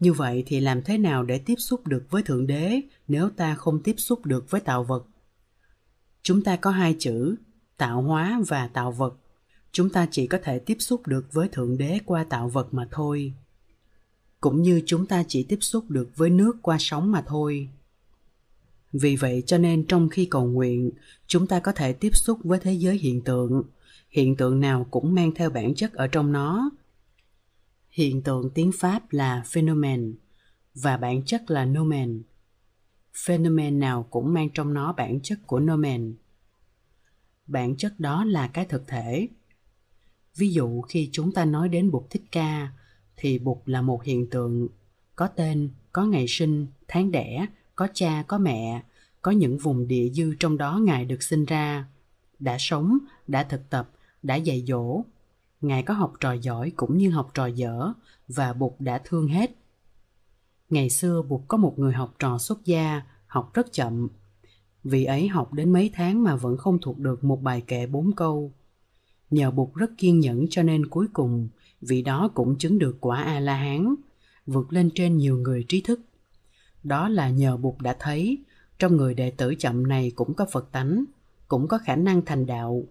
Như 0.00 0.12
vậy 0.12 0.42
thì 0.46 0.60
làm 0.60 0.82
thế 0.82 0.98
nào 0.98 1.22
để 1.22 1.38
tiếp 1.38 1.54
xúc 1.58 1.86
được 1.86 2.06
với 2.10 2.22
thượng 2.22 2.46
đế 2.46 2.80
nếu 3.08 3.30
ta 3.30 3.54
không 3.54 3.82
tiếp 3.82 3.94
xúc 3.98 4.26
được 4.26 4.50
với 4.50 4.60
tạo 4.60 4.84
vật? 4.84 5.06
Chúng 6.22 6.42
ta 6.42 6.56
có 6.56 6.70
hai 6.70 6.96
chữ 6.98 7.36
tạo 7.76 8.02
hóa 8.02 8.40
và 8.48 8.68
tạo 8.68 8.92
vật. 8.92 9.14
Chúng 9.72 9.90
ta 9.90 10.06
chỉ 10.10 10.26
có 10.26 10.38
thể 10.42 10.58
tiếp 10.58 10.76
xúc 10.78 11.06
được 11.06 11.32
với 11.32 11.48
thượng 11.48 11.78
đế 11.78 11.98
qua 12.04 12.24
tạo 12.24 12.48
vật 12.48 12.74
mà 12.74 12.88
thôi. 12.90 13.32
Cũng 14.40 14.62
như 14.62 14.82
chúng 14.86 15.06
ta 15.06 15.24
chỉ 15.28 15.42
tiếp 15.42 15.58
xúc 15.60 15.90
được 15.90 16.16
với 16.16 16.30
nước 16.30 16.56
qua 16.62 16.76
sóng 16.80 17.12
mà 17.12 17.24
thôi 17.26 17.68
vì 18.92 19.16
vậy 19.16 19.42
cho 19.46 19.58
nên 19.58 19.86
trong 19.86 20.08
khi 20.08 20.28
cầu 20.30 20.46
nguyện 20.46 20.90
chúng 21.26 21.46
ta 21.46 21.60
có 21.60 21.72
thể 21.72 21.92
tiếp 21.92 22.16
xúc 22.16 22.38
với 22.44 22.58
thế 22.62 22.72
giới 22.72 22.98
hiện 22.98 23.20
tượng 23.24 23.62
hiện 24.10 24.36
tượng 24.36 24.60
nào 24.60 24.86
cũng 24.90 25.14
mang 25.14 25.34
theo 25.34 25.50
bản 25.50 25.74
chất 25.74 25.92
ở 25.92 26.06
trong 26.06 26.32
nó 26.32 26.70
Hiện 27.96 28.22
tượng 28.22 28.50
tiếng 28.54 28.70
Pháp 28.74 29.12
là 29.12 29.42
phenomen 29.46 30.14
và 30.74 30.96
bản 30.96 31.22
chất 31.24 31.50
là 31.50 31.64
nomen. 31.64 32.22
Phenomen 33.26 33.78
nào 33.78 34.06
cũng 34.10 34.32
mang 34.32 34.48
trong 34.54 34.74
nó 34.74 34.92
bản 34.92 35.20
chất 35.20 35.38
của 35.46 35.60
nomen. 35.60 36.14
Bản 37.46 37.76
chất 37.76 38.00
đó 38.00 38.24
là 38.24 38.48
cái 38.48 38.64
thực 38.64 38.86
thể. 38.86 39.28
Ví 40.36 40.52
dụ 40.52 40.80
khi 40.80 41.08
chúng 41.12 41.32
ta 41.32 41.44
nói 41.44 41.68
đến 41.68 41.90
Bụt 41.90 42.02
Thích 42.10 42.24
Ca 42.32 42.72
thì 43.16 43.38
Bụt 43.38 43.58
là 43.66 43.82
một 43.82 44.04
hiện 44.04 44.30
tượng 44.30 44.68
có 45.14 45.26
tên, 45.26 45.70
có 45.92 46.04
ngày 46.04 46.24
sinh, 46.28 46.66
tháng 46.88 47.10
đẻ, 47.10 47.46
có 47.76 47.88
cha, 47.94 48.24
có 48.28 48.38
mẹ, 48.38 48.82
có 49.22 49.30
những 49.30 49.58
vùng 49.58 49.88
địa 49.88 50.08
dư 50.08 50.34
trong 50.40 50.58
đó 50.58 50.78
Ngài 50.78 51.04
được 51.04 51.22
sinh 51.22 51.44
ra, 51.44 51.86
đã 52.38 52.56
sống, 52.58 52.98
đã 53.26 53.42
thực 53.42 53.70
tập, 53.70 53.90
đã 54.22 54.34
dạy 54.34 54.64
dỗ, 54.66 55.02
Ngài 55.60 55.82
có 55.82 55.94
học 55.94 56.12
trò 56.20 56.32
giỏi 56.32 56.72
cũng 56.76 56.98
như 56.98 57.10
học 57.10 57.30
trò 57.34 57.46
dở 57.46 57.92
và 58.28 58.52
Bụt 58.52 58.72
đã 58.78 59.00
thương 59.04 59.28
hết. 59.28 59.56
Ngày 60.70 60.90
xưa 60.90 61.22
Bụt 61.22 61.40
có 61.48 61.56
một 61.56 61.78
người 61.78 61.92
học 61.92 62.14
trò 62.18 62.38
xuất 62.38 62.64
gia, 62.64 63.02
học 63.26 63.54
rất 63.54 63.72
chậm. 63.72 64.08
Vị 64.84 65.04
ấy 65.04 65.28
học 65.28 65.52
đến 65.52 65.72
mấy 65.72 65.90
tháng 65.94 66.22
mà 66.22 66.36
vẫn 66.36 66.56
không 66.56 66.78
thuộc 66.78 66.98
được 66.98 67.24
một 67.24 67.42
bài 67.42 67.60
kệ 67.66 67.86
bốn 67.86 68.12
câu. 68.12 68.52
Nhờ 69.30 69.50
Bụt 69.50 69.74
rất 69.74 69.90
kiên 69.98 70.20
nhẫn 70.20 70.46
cho 70.50 70.62
nên 70.62 70.86
cuối 70.86 71.06
cùng 71.12 71.48
vị 71.80 72.02
đó 72.02 72.30
cũng 72.34 72.58
chứng 72.58 72.78
được 72.78 72.96
quả 73.00 73.22
A-la-hán, 73.22 73.94
vượt 74.46 74.72
lên 74.72 74.90
trên 74.94 75.16
nhiều 75.16 75.36
người 75.36 75.64
trí 75.68 75.80
thức. 75.80 76.00
Đó 76.86 77.08
là 77.08 77.30
nhờ 77.30 77.56
Bụt 77.56 77.74
đã 77.80 77.96
thấy 77.98 78.38
trong 78.78 78.96
người 78.96 79.14
đệ 79.14 79.30
tử 79.30 79.54
chậm 79.58 79.88
này 79.88 80.12
cũng 80.14 80.34
có 80.34 80.46
Phật 80.52 80.72
tánh, 80.72 81.04
cũng 81.48 81.68
có 81.68 81.78
khả 81.78 81.96
năng 81.96 82.24
thành 82.24 82.46
đạo 82.46 82.84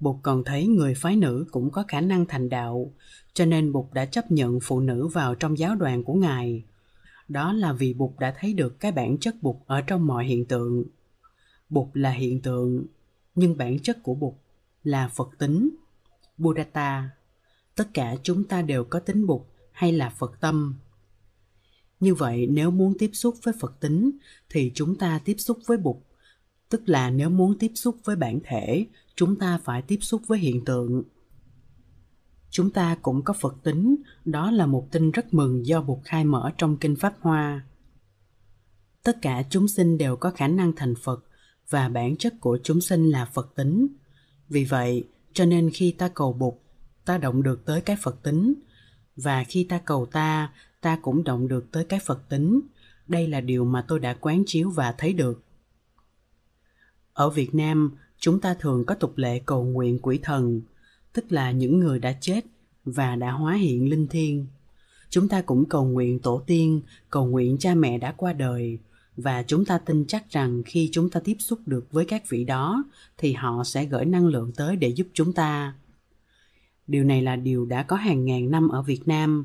Bụt 0.00 0.16
còn 0.22 0.44
thấy 0.44 0.66
người 0.66 0.94
phái 0.94 1.16
nữ 1.16 1.46
cũng 1.50 1.70
có 1.70 1.84
khả 1.88 2.00
năng 2.00 2.26
thành 2.26 2.48
đạo, 2.48 2.92
cho 3.32 3.44
nên 3.44 3.72
Bụt 3.72 3.86
đã 3.92 4.06
chấp 4.06 4.30
nhận 4.30 4.60
phụ 4.60 4.80
nữ 4.80 5.06
vào 5.06 5.34
trong 5.34 5.58
giáo 5.58 5.74
đoàn 5.74 6.04
của 6.04 6.14
Ngài. 6.14 6.64
Đó 7.28 7.52
là 7.52 7.72
vì 7.72 7.94
Bụt 7.94 8.10
đã 8.18 8.34
thấy 8.38 8.52
được 8.52 8.80
cái 8.80 8.92
bản 8.92 9.18
chất 9.18 9.34
Bụt 9.42 9.56
ở 9.66 9.80
trong 9.80 10.06
mọi 10.06 10.24
hiện 10.24 10.46
tượng. 10.46 10.84
Bụt 11.68 11.88
là 11.94 12.10
hiện 12.10 12.40
tượng, 12.40 12.86
nhưng 13.34 13.56
bản 13.56 13.78
chất 13.78 14.02
của 14.02 14.14
Bụt 14.14 14.34
là 14.84 15.08
Phật 15.08 15.28
tính, 15.38 15.70
Buddhata. 16.38 17.10
Tất 17.74 17.88
cả 17.94 18.16
chúng 18.22 18.44
ta 18.44 18.62
đều 18.62 18.84
có 18.84 19.00
tính 19.00 19.26
Bụt 19.26 19.42
hay 19.72 19.92
là 19.92 20.10
Phật 20.10 20.40
tâm. 20.40 20.78
Như 22.04 22.14
vậy, 22.14 22.46
nếu 22.50 22.70
muốn 22.70 22.98
tiếp 22.98 23.10
xúc 23.12 23.34
với 23.42 23.54
Phật 23.60 23.80
tính, 23.80 24.10
thì 24.50 24.72
chúng 24.74 24.96
ta 24.96 25.20
tiếp 25.24 25.34
xúc 25.38 25.58
với 25.66 25.78
Bụt. 25.78 25.96
Tức 26.68 26.82
là 26.86 27.10
nếu 27.10 27.30
muốn 27.30 27.58
tiếp 27.58 27.72
xúc 27.74 27.96
với 28.04 28.16
bản 28.16 28.40
thể, 28.44 28.86
chúng 29.14 29.36
ta 29.36 29.58
phải 29.64 29.82
tiếp 29.82 29.98
xúc 30.00 30.22
với 30.26 30.38
hiện 30.38 30.64
tượng. 30.64 31.02
Chúng 32.50 32.70
ta 32.70 32.96
cũng 33.02 33.22
có 33.22 33.32
phật 33.32 33.56
tính. 33.62 33.96
Đó 34.24 34.50
là 34.50 34.66
một 34.66 34.88
tin 34.92 35.10
rất 35.10 35.34
mừng 35.34 35.66
do 35.66 35.82
bụt 35.82 35.98
khai 36.04 36.24
mở 36.24 36.50
trong 36.58 36.76
kinh 36.76 36.96
pháp 36.96 37.14
hoa. 37.20 37.66
Tất 39.02 39.18
cả 39.22 39.42
chúng 39.50 39.68
sinh 39.68 39.98
đều 39.98 40.16
có 40.16 40.30
khả 40.30 40.48
năng 40.48 40.72
thành 40.76 40.94
phật 41.02 41.24
và 41.70 41.88
bản 41.88 42.16
chất 42.16 42.34
của 42.40 42.58
chúng 42.62 42.80
sinh 42.80 43.10
là 43.10 43.24
phật 43.24 43.54
tính. 43.54 43.86
Vì 44.48 44.64
vậy, 44.64 45.04
cho 45.32 45.44
nên 45.44 45.70
khi 45.70 45.92
ta 45.92 46.08
cầu 46.08 46.32
bụt, 46.32 46.54
ta 47.04 47.18
động 47.18 47.42
được 47.42 47.64
tới 47.64 47.80
cái 47.80 47.96
phật 48.02 48.22
tính. 48.22 48.54
Và 49.16 49.44
khi 49.44 49.64
ta 49.64 49.78
cầu 49.78 50.06
ta 50.06 50.52
ta 50.84 50.98
cũng 51.02 51.24
động 51.24 51.48
được 51.48 51.72
tới 51.72 51.84
cái 51.84 52.00
phật 52.06 52.28
tính. 52.28 52.60
Đây 53.08 53.28
là 53.28 53.40
điều 53.40 53.64
mà 53.64 53.84
tôi 53.88 54.00
đã 54.00 54.14
quán 54.14 54.42
chiếu 54.46 54.70
và 54.70 54.94
thấy 54.98 55.12
được. 55.12 55.42
Ở 57.12 57.30
việt 57.30 57.54
nam, 57.54 57.96
chúng 58.18 58.40
ta 58.40 58.54
thường 58.54 58.84
có 58.84 58.94
tục 58.94 59.18
lệ 59.18 59.38
cầu 59.46 59.64
nguyện 59.64 59.98
quỷ 60.02 60.18
thần, 60.22 60.60
tức 61.12 61.32
là 61.32 61.50
những 61.50 61.80
người 61.80 61.98
đã 61.98 62.12
chết 62.20 62.44
và 62.84 63.16
đã 63.16 63.30
hóa 63.32 63.54
hiện 63.54 63.90
linh 63.90 64.06
thiêng. 64.06 64.46
Chúng 65.10 65.28
ta 65.28 65.42
cũng 65.42 65.68
cầu 65.68 65.84
nguyện 65.84 66.18
tổ 66.18 66.42
tiên, 66.46 66.80
cầu 67.10 67.26
nguyện 67.26 67.56
cha 67.58 67.74
mẹ 67.74 67.98
đã 67.98 68.12
qua 68.12 68.32
đời, 68.32 68.78
và 69.16 69.42
chúng 69.42 69.64
ta 69.64 69.78
tin 69.78 70.04
chắc 70.06 70.30
rằng 70.30 70.62
khi 70.66 70.88
chúng 70.92 71.10
ta 71.10 71.20
tiếp 71.24 71.36
xúc 71.38 71.58
được 71.66 71.92
với 71.92 72.04
các 72.04 72.28
vị 72.28 72.44
đó, 72.44 72.84
thì 73.18 73.32
họ 73.32 73.64
sẽ 73.64 73.84
gửi 73.84 74.04
năng 74.04 74.26
lượng 74.26 74.52
tới 74.56 74.76
để 74.76 74.88
giúp 74.88 75.06
chúng 75.12 75.32
ta. 75.32 75.74
Điều 76.86 77.04
này 77.04 77.22
là 77.22 77.36
điều 77.36 77.66
đã 77.66 77.82
có 77.82 77.96
hàng 77.96 78.24
ngàn 78.24 78.50
năm 78.50 78.68
ở 78.68 78.82
việt 78.82 79.08
nam 79.08 79.44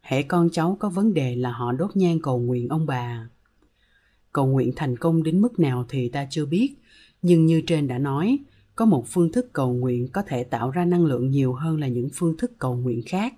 hễ 0.00 0.22
con 0.22 0.48
cháu 0.52 0.76
có 0.80 0.88
vấn 0.88 1.14
đề 1.14 1.34
là 1.34 1.52
họ 1.52 1.72
đốt 1.72 1.96
nhang 1.96 2.20
cầu 2.20 2.38
nguyện, 2.38 2.68
ông 2.68 2.86
bà. 2.86 3.28
Cầu 4.32 4.46
nguyện 4.46 4.72
thành 4.76 4.96
công 4.96 5.22
đến 5.22 5.40
mức 5.40 5.60
nào 5.60 5.84
thì 5.88 6.08
ta 6.08 6.26
chưa 6.30 6.46
biết, 6.46 6.74
nhưng 7.22 7.46
như 7.46 7.62
trên 7.66 7.88
đã 7.88 7.98
nói, 7.98 8.38
có 8.76 8.84
một 8.84 9.04
phương 9.08 9.32
thức 9.32 9.52
cầu 9.52 9.72
nguyện 9.72 10.08
có 10.12 10.22
thể 10.22 10.44
tạo 10.44 10.70
ra 10.70 10.84
năng 10.84 11.04
lượng 11.04 11.30
nhiều 11.30 11.52
hơn 11.52 11.80
là 11.80 11.88
những 11.88 12.08
phương 12.14 12.36
thức 12.36 12.52
cầu 12.58 12.76
nguyện 12.76 13.02
khác. 13.06 13.34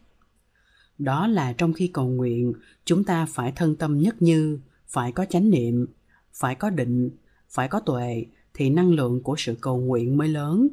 Đó 0.99 1.27
là 1.27 1.53
trong 1.53 1.73
khi 1.73 1.87
cầu 1.87 2.09
nguyện, 2.09 2.53
chúng 2.85 3.05
ta 3.05 3.27
phải 3.27 3.53
thân 3.57 3.77
tâm 3.77 3.99
nhất 3.99 4.23
như, 4.23 4.59
phải 4.87 5.13
có 5.13 5.25
chánh 5.25 5.51
niệm, 5.51 5.87
phải 6.33 6.55
có 6.55 6.71
định, 6.71 7.11
phải 7.49 7.69
có 7.69 7.81
tuệ, 7.81 8.27
thì 8.55 8.71
năng 8.71 8.91
lượng 8.91 9.23
của 9.23 9.35
sự 9.39 9.55
cầu 9.61 9.81
nguyện 9.81 10.17
mới 10.17 10.29
lớn 10.29 10.69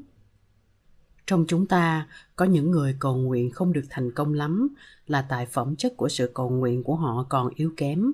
trong 1.27 1.46
chúng 1.48 1.65
ta, 1.65 2.07
có 2.36 2.46
những 2.46 2.72
người 2.72 2.96
cầu 3.00 3.17
nguyện 3.17 3.51
không 3.51 3.74
được 3.74 3.86
thành 3.89 4.12
công 4.12 4.34
lắm 4.34 4.67
là 5.07 5.22
tại 5.22 5.46
phẩm 5.46 5.75
chất 5.75 5.93
của 5.98 6.10
sự 6.10 6.31
cầu 6.34 6.50
nguyện 6.50 6.84
của 6.84 6.96
họ 6.96 7.25
còn 7.29 7.50
yếu 7.55 7.74
kém. 7.77 8.12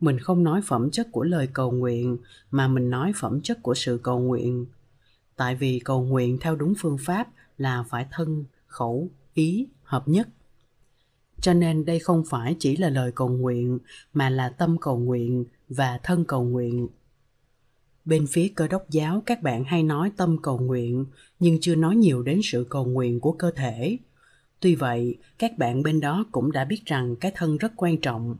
Mình 0.00 0.18
không 0.18 0.44
nói 0.44 0.60
phẩm 0.64 0.90
chất 0.90 1.08
của 1.12 1.24
lời 1.24 1.48
cầu 1.52 1.70
nguyện, 1.70 2.18
mà 2.50 2.68
mình 2.68 2.90
nói 2.90 3.12
phẩm 3.16 3.40
chất 3.40 3.62
của 3.62 3.74
sự 3.74 4.00
cầu 4.02 4.18
nguyện. 4.18 4.66
Tại 5.36 5.56
vì 5.56 5.78
cầu 5.84 6.04
nguyện 6.04 6.38
theo 6.40 6.56
đúng 6.56 6.74
phương 6.78 6.98
pháp 7.00 7.28
là 7.58 7.82
phải 7.82 8.06
thân, 8.10 8.44
khẩu, 8.66 9.08
ý, 9.34 9.66
hợp 9.82 10.08
nhất. 10.08 10.28
Cho 11.40 11.52
nên 11.52 11.84
đây 11.84 11.98
không 11.98 12.24
phải 12.28 12.56
chỉ 12.58 12.76
là 12.76 12.88
lời 12.88 13.12
cầu 13.14 13.28
nguyện, 13.28 13.78
mà 14.12 14.30
là 14.30 14.48
tâm 14.48 14.76
cầu 14.80 14.98
nguyện 14.98 15.44
và 15.68 15.98
thân 16.02 16.24
cầu 16.24 16.44
nguyện 16.44 16.88
bên 18.04 18.26
phía 18.26 18.48
cơ 18.54 18.68
đốc 18.68 18.90
giáo, 18.90 19.22
các 19.26 19.42
bạn 19.42 19.64
hay 19.64 19.82
nói 19.82 20.12
tâm 20.16 20.36
cầu 20.42 20.58
nguyện, 20.58 21.06
nhưng 21.38 21.58
chưa 21.60 21.74
nói 21.74 21.96
nhiều 21.96 22.22
đến 22.22 22.40
sự 22.42 22.66
cầu 22.70 22.84
nguyện 22.84 23.20
của 23.20 23.32
cơ 23.32 23.50
thể. 23.50 23.98
Tuy 24.60 24.74
vậy, 24.74 25.18
các 25.38 25.58
bạn 25.58 25.82
bên 25.82 26.00
đó 26.00 26.24
cũng 26.32 26.52
đã 26.52 26.64
biết 26.64 26.84
rằng 26.86 27.16
cái 27.16 27.32
thân 27.34 27.56
rất 27.56 27.72
quan 27.76 27.96
trọng. 27.96 28.36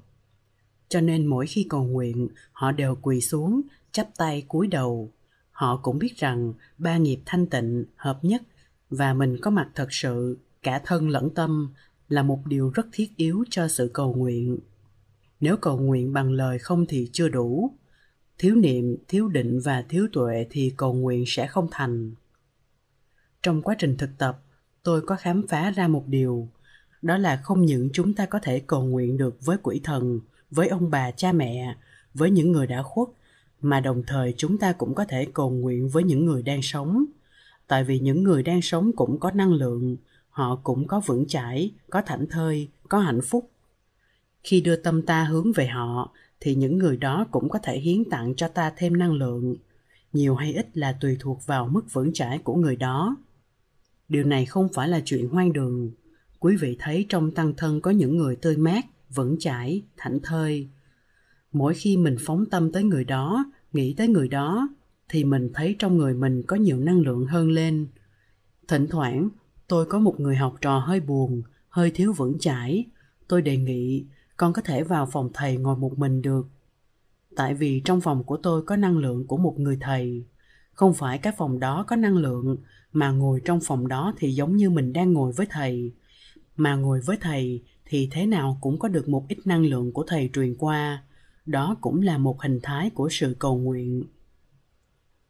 Cho 0.89 1.01
nên 1.01 1.27
mỗi 1.27 1.47
khi 1.47 1.67
cầu 1.69 1.85
nguyện, 1.85 2.29
họ 2.53 2.73
đều 2.73 2.95
quỳ 3.03 3.21
xuống, 3.21 3.61
chắp 3.93 4.09
tay 4.17 4.43
cúi 4.49 4.67
đầu. 4.67 5.13
Họ 5.51 5.77
cũng 5.77 5.99
biết 5.99 6.17
rằng 6.17 6.53
ba 6.79 6.97
nghiệp 6.97 7.21
thanh 7.27 7.47
tịnh, 7.47 7.85
hợp 7.97 8.19
nhất 8.25 8.43
và 8.91 9.15
mình 9.15 9.37
có 9.43 9.51
mặt 9.51 9.71
thật 9.75 9.89
sự, 9.91 10.39
cả 10.63 10.81
thân 10.85 11.09
lẫn 11.09 11.31
tâm 11.31 11.69
là 12.09 12.23
một 12.23 12.39
điều 12.47 12.71
rất 12.71 12.87
thiết 12.93 13.17
yếu 13.17 13.45
cho 13.51 13.69
sự 13.69 13.91
cầu 13.95 14.15
nguyện. 14.15 14.59
Nếu 15.41 15.57
cầu 15.57 15.79
nguyện 15.79 16.13
bằng 16.13 16.33
lời 16.33 16.59
không 16.59 16.87
thì 16.89 17.11
chưa 17.13 17.29
đủ 17.29 17.71
thiếu 18.39 18.55
niệm, 18.55 18.97
thiếu 19.09 19.29
định 19.29 19.61
và 19.65 19.85
thiếu 19.89 20.07
tuệ 20.13 20.47
thì 20.51 20.73
cầu 20.77 20.95
nguyện 20.95 21.25
sẽ 21.27 21.47
không 21.47 21.69
thành. 21.71 22.15
Trong 23.43 23.63
quá 23.63 23.75
trình 23.79 23.97
thực 23.97 24.11
tập, 24.19 24.43
tôi 24.83 25.01
có 25.01 25.17
khám 25.17 25.47
phá 25.49 25.71
ra 25.71 25.89
một 25.89 26.05
điều, 26.07 26.49
đó 27.03 27.19
là 27.19 27.37
không 27.37 27.63
những 27.63 27.89
chúng 27.93 28.15
ta 28.15 28.27
có 28.27 28.39
thể 28.39 28.61
cầu 28.61 28.85
nguyện 28.85 29.17
được 29.17 29.37
với 29.45 29.57
quỷ 29.63 29.81
thần, 29.85 30.21
với 30.51 30.69
ông 30.69 30.91
bà, 30.91 31.11
cha 31.11 31.33
mẹ, 31.33 31.77
với 32.15 32.31
những 32.31 32.53
người 32.53 32.67
đã 32.67 32.83
khuất, 32.83 33.09
mà 33.61 33.81
đồng 33.81 34.03
thời 34.07 34.35
chúng 34.37 34.59
ta 34.59 34.73
cũng 34.73 34.95
có 34.95 35.05
thể 35.05 35.27
cầu 35.35 35.51
nguyện 35.51 35.89
với 35.89 36.05
những 36.05 36.25
người 36.25 36.43
đang 36.43 36.63
sống. 36.63 37.05
Tại 37.67 37.85
vì 37.85 37.99
những 37.99 38.23
người 38.23 38.43
đang 38.43 38.63
sống 38.63 38.93
cũng 38.97 39.21
có 39.21 39.31
năng 39.31 39.53
lượng, 39.53 39.97
họ 40.29 40.61
cũng 40.63 40.87
có 40.87 41.01
vững 41.01 41.27
chãi, 41.29 41.73
có 41.91 42.03
thảnh 42.03 42.27
thơi, 42.27 42.69
có 42.89 42.99
hạnh 42.99 43.21
phúc. 43.23 43.51
Khi 44.45 44.61
đưa 44.61 44.77
tâm 44.77 45.03
ta 45.03 45.25
hướng 45.25 45.53
về 45.53 45.67
họ 45.67 46.13
thì 46.45 46.55
những 46.55 46.79
người 46.79 46.97
đó 46.97 47.27
cũng 47.31 47.49
có 47.49 47.59
thể 47.63 47.79
hiến 47.79 48.05
tặng 48.05 48.35
cho 48.35 48.49
ta 48.49 48.73
thêm 48.77 48.97
năng 48.97 49.13
lượng. 49.13 49.57
Nhiều 50.13 50.35
hay 50.35 50.53
ít 50.53 50.77
là 50.77 50.97
tùy 51.01 51.17
thuộc 51.21 51.47
vào 51.47 51.69
mức 51.69 51.93
vững 51.93 52.13
chãi 52.13 52.39
của 52.39 52.55
người 52.55 52.77
đó. 52.77 53.17
Điều 54.09 54.25
này 54.25 54.47
không 54.47 54.69
phải 54.75 54.89
là 54.89 55.01
chuyện 55.05 55.29
hoang 55.29 55.53
đường. 55.53 55.91
Quý 56.39 56.57
vị 56.57 56.77
thấy 56.81 57.07
trong 57.09 57.31
tăng 57.31 57.55
thân 57.57 57.81
có 57.81 57.91
những 57.91 58.17
người 58.17 58.37
tươi 58.37 58.57
mát, 58.57 58.85
vững 59.15 59.37
chãi, 59.39 59.83
thảnh 59.97 60.19
thơi. 60.23 60.69
Mỗi 61.53 61.75
khi 61.75 61.97
mình 61.97 62.17
phóng 62.21 62.47
tâm 62.47 62.73
tới 62.73 62.85
người 62.85 63.05
đó, 63.05 63.45
nghĩ 63.73 63.95
tới 63.97 64.09
người 64.09 64.29
đó, 64.29 64.69
thì 65.09 65.25
mình 65.25 65.51
thấy 65.55 65.77
trong 65.79 65.99
người 65.99 66.15
mình 66.15 66.43
có 66.47 66.57
nhiều 66.57 66.81
năng 66.81 67.01
lượng 67.01 67.27
hơn 67.27 67.51
lên. 67.51 67.87
Thỉnh 68.69 68.87
thoảng, 68.91 69.29
tôi 69.69 69.87
có 69.87 69.99
một 69.99 70.21
người 70.21 70.37
học 70.37 70.57
trò 70.61 70.79
hơi 70.79 71.01
buồn, 71.01 71.43
hơi 71.69 71.91
thiếu 71.91 72.13
vững 72.13 72.39
chãi. 72.39 72.85
Tôi 73.29 73.43
đề 73.43 73.57
nghị 73.57 74.05
con 74.37 74.53
có 74.53 74.63
thể 74.63 74.83
vào 74.83 75.07
phòng 75.07 75.31
thầy 75.35 75.57
ngồi 75.57 75.77
một 75.77 75.99
mình 75.99 76.23
được. 76.23 76.47
Tại 77.37 77.55
vì 77.55 77.81
trong 77.85 78.01
phòng 78.01 78.25
của 78.25 78.37
tôi 78.37 78.63
có 78.63 78.77
năng 78.77 78.99
lượng 78.99 79.27
của 79.27 79.37
một 79.37 79.55
người 79.59 79.79
thầy. 79.81 80.25
Không 80.73 80.95
phải 80.95 81.19
cái 81.19 81.33
phòng 81.39 81.61
đó 81.61 81.85
có 81.89 81.97
năng 81.97 82.17
lượng, 82.17 82.57
mà 82.93 83.11
ngồi 83.11 83.41
trong 83.45 83.61
phòng 83.61 83.89
đó 83.89 84.15
thì 84.17 84.33
giống 84.33 84.57
như 84.57 84.71
mình 84.71 84.93
đang 84.93 85.13
ngồi 85.13 85.33
với 85.33 85.47
thầy. 85.51 85.93
Mà 86.57 86.75
ngồi 86.75 87.01
với 87.01 87.17
thầy 87.21 87.63
thì 87.85 88.09
thế 88.13 88.27
nào 88.27 88.59
cũng 88.61 88.79
có 88.79 88.89
được 88.89 89.09
một 89.09 89.25
ít 89.29 89.39
năng 89.45 89.65
lượng 89.65 89.93
của 89.93 90.05
thầy 90.07 90.31
truyền 90.33 90.55
qua. 90.59 91.03
Đó 91.47 91.77
cũng 91.81 92.03
là 92.03 92.19
một 92.19 92.43
hình 92.43 92.61
thái 92.63 92.91
của 92.91 93.09
sự 93.11 93.37
cầu 93.39 93.59
nguyện. 93.59 94.05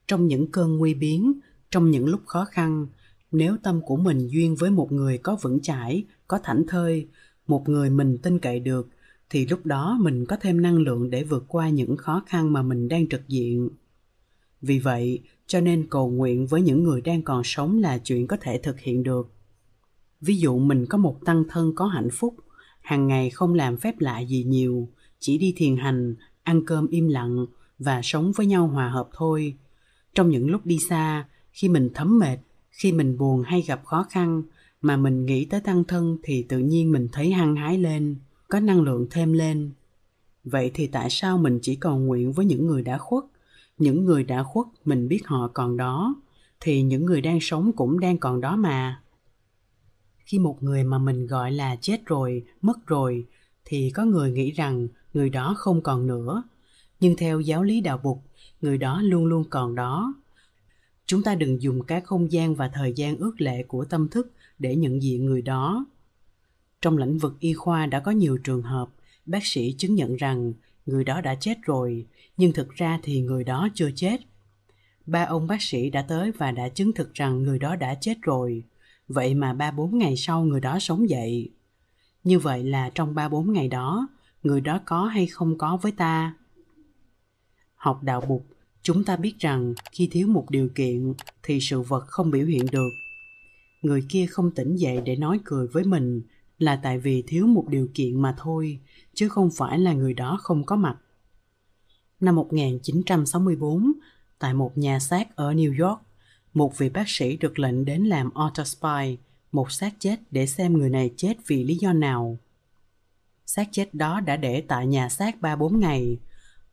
Trong 0.07 0.27
những 0.27 0.51
cơn 0.53 0.79
nguy 0.79 0.95
biến, 0.95 1.33
trong 1.71 1.91
những 1.91 2.07
lúc 2.07 2.21
khó 2.27 2.45
khăn, 2.45 2.87
nếu 3.33 3.57
tâm 3.63 3.81
của 3.87 3.97
mình 3.97 4.29
duyên 4.29 4.57
với 4.57 4.71
một 4.71 4.93
người 4.93 5.19
có 5.19 5.37
vững 5.43 5.61
chãi, 5.61 6.05
có 6.29 6.39
thảnh 6.43 6.65
thơi, 6.69 7.09
một 7.47 7.69
người 7.69 7.91
mình 7.91 8.19
tin 8.19 8.39
cậy 8.39 8.61
được 8.61 8.89
thì 9.31 9.47
lúc 9.47 9.67
đó 9.67 9.99
mình 10.01 10.27
có 10.27 10.37
thêm 10.41 10.63
năng 10.63 10.77
lượng 10.77 11.11
để 11.11 11.25
vượt 11.25 11.45
qua 11.49 11.69
những 11.69 11.97
khó 11.97 12.23
khăn 12.27 12.53
mà 12.53 12.63
mình 12.63 12.89
đang 12.89 13.09
trực 13.09 13.29
diện. 13.29 13.69
Vì 14.63 14.79
vậy, 14.79 15.21
cho 15.47 15.61
nên 15.61 15.87
cầu 15.91 16.11
nguyện 16.11 16.47
với 16.47 16.63
những 16.63 16.83
người 16.83 17.01
đang 17.01 17.23
còn 17.23 17.45
sống 17.45 17.79
là 17.79 17.99
chuyện 17.99 18.27
có 18.27 18.37
thể 18.41 18.59
thực 18.63 18.81
hiện 18.81 19.03
được. 19.03 19.31
Ví 20.21 20.37
dụ 20.37 20.59
mình 20.59 20.87
có 20.87 20.99
một 20.99 21.19
tăng 21.25 21.45
thân 21.49 21.73
có 21.75 21.87
hạnh 21.87 22.11
phúc, 22.13 22.35
hàng 22.81 23.07
ngày 23.07 23.31
không 23.31 23.55
làm 23.55 23.77
phép 23.77 24.01
lạ 24.01 24.21
gì 24.21 24.45
nhiều, 24.45 24.89
chỉ 25.19 25.39
đi 25.39 25.55
thiền 25.57 25.77
hành, 25.77 26.15
ăn 26.43 26.63
cơm 26.67 26.87
im 26.87 27.09
lặng 27.09 27.47
và 27.79 28.01
sống 28.05 28.33
với 28.33 28.47
nhau 28.47 28.67
hòa 28.67 28.89
hợp 28.89 29.09
thôi. 29.13 29.55
Trong 30.15 30.31
những 30.31 30.51
lúc 30.51 30.67
đi 30.67 30.79
xa, 30.79 31.25
khi 31.53 31.69
mình 31.69 31.91
thấm 31.95 32.19
mệt, 32.19 32.39
khi 32.71 32.93
mình 32.93 33.19
buồn 33.19 33.43
hay 33.43 33.63
gặp 33.63 33.85
khó 33.85 34.07
khăn 34.11 34.43
mà 34.81 34.97
mình 34.97 35.27
nghĩ 35.27 35.45
tới 35.45 35.61
tăng 35.61 35.85
thân 35.85 36.19
thì 36.23 36.43
tự 36.43 36.59
nhiên 36.59 36.93
mình 36.93 37.09
thấy 37.13 37.33
hăng 37.33 37.57
hái 37.57 37.79
lên 37.79 38.17
có 38.49 38.61
năng 38.61 38.83
lượng 38.83 39.07
thêm 39.11 39.33
lên. 39.33 39.71
Vậy 40.45 40.71
thì 40.75 40.87
tại 40.87 41.11
sao 41.11 41.39
mình 41.39 41.59
chỉ 41.63 41.77
cầu 41.77 41.99
nguyện 41.99 42.33
với 42.33 42.47
những 42.47 42.67
người 42.67 42.83
đã 42.83 42.99
khuất? 42.99 43.25
Những 43.79 44.05
người 44.05 44.25
đã 44.25 44.43
khuất, 44.43 44.67
mình 44.85 45.09
biết 45.09 45.27
họ 45.27 45.51
còn 45.55 45.77
đó, 45.77 46.15
thì 46.61 46.83
những 46.83 47.07
người 47.07 47.21
đang 47.21 47.39
sống 47.41 47.73
cũng 47.73 48.01
đang 48.01 48.19
còn 48.19 48.41
đó 48.41 48.57
mà. 48.57 49.01
Khi 50.19 50.39
một 50.39 50.63
người 50.63 50.85
mà 50.85 50.99
mình 50.99 51.27
gọi 51.27 51.53
là 51.53 51.77
chết 51.81 52.07
rồi, 52.07 52.45
mất 52.63 52.87
rồi, 52.87 53.27
thì 53.65 53.91
có 53.91 54.05
người 54.05 54.33
nghĩ 54.33 54.51
rằng 54.51 54.89
người 55.15 55.31
đó 55.31 55.55
không 55.59 55.83
còn 55.83 56.07
nữa. 56.07 56.43
Nhưng 57.01 57.17
theo 57.17 57.41
giáo 57.41 57.63
lý 57.63 57.81
đạo 57.81 58.01
bục 58.03 58.23
người 58.61 58.79
đó 58.79 59.01
luôn 59.03 59.27
luôn 59.27 59.45
còn 59.51 59.75
đó. 59.75 60.15
Chúng 61.07 61.23
ta 61.23 61.35
đừng 61.35 61.63
dùng 61.63 61.83
các 61.83 62.05
không 62.05 62.33
gian 62.33 62.55
và 62.55 62.69
thời 62.69 62.93
gian 62.93 63.17
ước 63.17 63.41
lệ 63.41 63.63
của 63.69 63.85
tâm 63.85 64.09
thức 64.09 64.33
để 64.59 64.77
nhận 64.77 65.03
diện 65.03 65.27
người 65.27 65.43
đó 65.43 65.87
trong 66.85 66.99
lĩnh 66.99 67.19
vực 67.19 67.37
y 67.41 67.53
khoa 67.53 67.87
đã 67.87 68.01
có 68.01 68.11
nhiều 68.11 68.39
trường 68.39 68.63
hợp, 68.63 68.89
bác 69.27 69.47
sĩ 69.47 69.75
chứng 69.79 69.95
nhận 69.95 70.17
rằng 70.17 70.53
người 70.87 71.05
đó 71.05 71.21
đã 71.21 71.35
chết 71.35 71.59
rồi, 71.63 72.07
nhưng 72.37 72.53
thực 72.53 72.71
ra 72.71 73.01
thì 73.03 73.21
người 73.21 73.45
đó 73.45 73.69
chưa 73.75 73.91
chết. 73.97 74.21
Ba 75.07 75.25
ông 75.25 75.47
bác 75.47 75.63
sĩ 75.63 75.91
đã 75.91 76.03
tới 76.03 76.33
và 76.33 76.51
đã 76.51 76.69
chứng 76.69 76.93
thực 76.93 77.15
rằng 77.15 77.43
người 77.43 77.59
đó 77.59 77.77
đã 77.77 77.95
chết 78.01 78.19
rồi. 78.23 78.65
Vậy 79.09 79.35
mà 79.35 79.53
ba 79.53 79.71
bốn 79.71 79.99
ngày 79.99 80.17
sau 80.17 80.45
người 80.45 80.61
đó 80.61 80.79
sống 80.79 81.09
dậy. 81.09 81.51
Như 82.25 82.39
vậy 82.39 82.65
là 82.65 82.91
trong 82.95 83.15
ba 83.15 83.29
bốn 83.29 83.53
ngày 83.53 83.69
đó, 83.69 84.09
người 84.43 84.61
đó 84.61 84.81
có 84.85 85.05
hay 85.05 85.27
không 85.27 85.59
có 85.59 85.77
với 85.77 85.93
ta? 85.93 86.35
Học 87.75 88.03
đạo 88.03 88.21
bục, 88.21 88.47
chúng 88.83 89.05
ta 89.05 89.17
biết 89.17 89.35
rằng 89.39 89.75
khi 89.93 90.09
thiếu 90.13 90.29
một 90.29 90.51
điều 90.51 90.69
kiện 90.75 91.15
thì 91.43 91.61
sự 91.61 91.81
vật 91.81 92.05
không 92.07 92.31
biểu 92.31 92.47
hiện 92.47 92.67
được. 92.73 92.91
Người 93.83 94.05
kia 94.09 94.27
không 94.27 94.51
tỉnh 94.51 94.77
dậy 94.77 95.01
để 95.05 95.17
nói 95.17 95.41
cười 95.45 95.67
với 95.67 95.85
mình 95.85 96.23
là 96.59 96.77
tại 96.77 96.99
vì 96.99 97.23
thiếu 97.27 97.47
một 97.47 97.65
điều 97.69 97.89
kiện 97.95 98.23
mà 98.23 98.35
thôi, 98.39 98.81
chứ 99.15 99.29
không 99.29 99.51
phải 99.57 99.79
là 99.79 99.93
người 99.93 100.15
đó 100.15 100.39
không 100.43 100.65
có 100.65 100.77
mặt. 100.77 100.97
Năm 102.21 102.35
1964, 102.35 103.93
tại 104.39 104.55
một 104.55 104.79
nhà 104.79 105.01
xác 105.01 105.37
ở 105.37 105.53
New 105.53 105.89
York, 105.89 106.01
một 106.55 106.79
vị 106.79 106.89
bác 106.89 107.05
sĩ 107.07 107.37
được 107.37 107.59
lệnh 107.59 107.85
đến 107.85 108.05
làm 108.05 108.31
autopsy, 108.35 109.19
một 109.53 109.73
xác 109.73 109.95
chết 109.99 110.17
để 110.31 110.47
xem 110.47 110.73
người 110.73 110.91
này 110.91 111.11
chết 111.17 111.35
vì 111.47 111.65
lý 111.65 111.75
do 111.75 111.93
nào. 111.93 112.39
Xác 113.47 113.69
chết 113.73 113.95
đó 113.95 114.21
đã 114.21 114.37
để 114.37 114.61
tại 114.61 114.87
nhà 114.87 115.09
xác 115.09 115.37
3-4 115.41 115.79
ngày. 115.79 116.19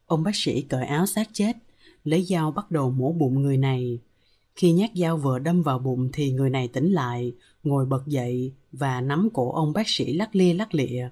Ông 0.06 0.24
bác 0.24 0.36
sĩ 0.36 0.62
cởi 0.62 0.86
áo 0.86 1.06
xác 1.06 1.30
chết, 1.34 1.54
lấy 2.04 2.24
dao 2.24 2.52
bắt 2.52 2.72
đầu 2.72 2.92
mổ 2.92 3.12
bụng 3.12 3.42
người 3.42 3.58
này. 3.58 4.00
Khi 4.56 4.72
nhát 4.72 4.92
dao 4.96 5.18
vừa 5.18 5.40
đâm 5.40 5.62
vào 5.64 5.80
bụng 5.80 6.10
thì 6.14 6.32
người 6.32 6.50
này 6.50 6.68
tỉnh 6.68 6.92
lại, 6.92 7.36
ngồi 7.64 7.86
bật 7.86 8.08
dậy 8.08 8.54
và 8.72 9.02
nắm 9.02 9.30
cổ 9.34 9.52
ông 9.52 9.74
bác 9.74 9.88
sĩ 9.88 10.14
lắc 10.14 10.36
lia 10.36 10.54
lắc 10.54 10.76
lịa. 10.76 11.10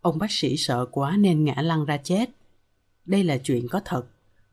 Ông 0.00 0.18
bác 0.18 0.30
sĩ 0.30 0.56
sợ 0.56 0.86
quá 0.90 1.16
nên 1.16 1.44
ngã 1.44 1.54
lăn 1.62 1.84
ra 1.84 1.96
chết. 1.96 2.30
Đây 3.04 3.24
là 3.24 3.38
chuyện 3.38 3.68
có 3.68 3.80
thật. 3.84 4.06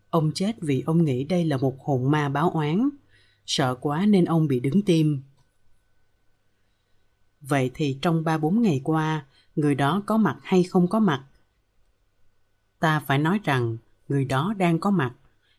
Ông 0.09 0.31
chết 0.35 0.55
vì 0.61 0.83
ông 0.85 1.05
nghĩ 1.05 1.23
đây 1.23 1.45
là 1.45 1.57
một 1.57 1.79
hồn 1.79 2.11
ma 2.11 2.29
báo 2.29 2.49
oán. 2.49 2.89
Sợ 3.45 3.75
quá 3.75 4.05
nên 4.05 4.25
ông 4.25 4.47
bị 4.47 4.59
đứng 4.59 4.81
tim. 4.81 5.21
Vậy 7.41 7.71
thì 7.73 7.97
trong 8.01 8.23
3-4 8.23 8.61
ngày 8.61 8.81
qua, 8.83 9.25
người 9.55 9.75
đó 9.75 10.03
có 10.05 10.17
mặt 10.17 10.37
hay 10.41 10.63
không 10.63 10.87
có 10.87 10.99
mặt? 10.99 11.23
Ta 12.79 12.99
phải 12.99 13.17
nói 13.17 13.39
rằng 13.43 13.77
người 14.09 14.25
đó 14.25 14.53
đang 14.57 14.79
có 14.79 14.91
mặt, 14.91 15.13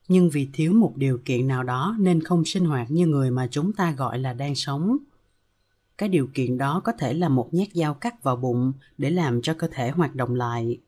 nhưng 0.09 0.31
vì 0.31 0.49
thiếu 0.53 0.73
một 0.73 0.93
điều 0.97 1.19
kiện 1.25 1.49
nào 1.49 1.63
đó 1.63 1.97
nên 1.99 2.23
không 2.23 2.45
sinh 2.45 2.65
hoạt 2.65 2.91
như 2.91 3.07
người 3.07 3.31
mà 3.31 3.49
chúng 3.51 3.73
ta 3.73 3.93
gọi 3.93 4.19
là 4.19 4.33
đang 4.33 4.55
sống. 4.55 4.97
Cái 5.99 6.09
điều 6.09 6.29
kiện 6.35 6.59
đó 6.59 6.81
có 6.85 6.93
thể 6.93 7.15
là 7.15 7.29
một 7.29 7.55
nhát 7.55 7.69
dao 7.75 7.95
cắt 7.95 8.23
vào 8.23 8.37
bụng 8.37 8.73
để 8.99 9.11
làm 9.11 9.43
cho 9.43 9.55
cơ 9.55 9.69
thể 9.73 9.91
hoạt 9.91 10.15
động 10.15 10.35
lại. 10.35 10.79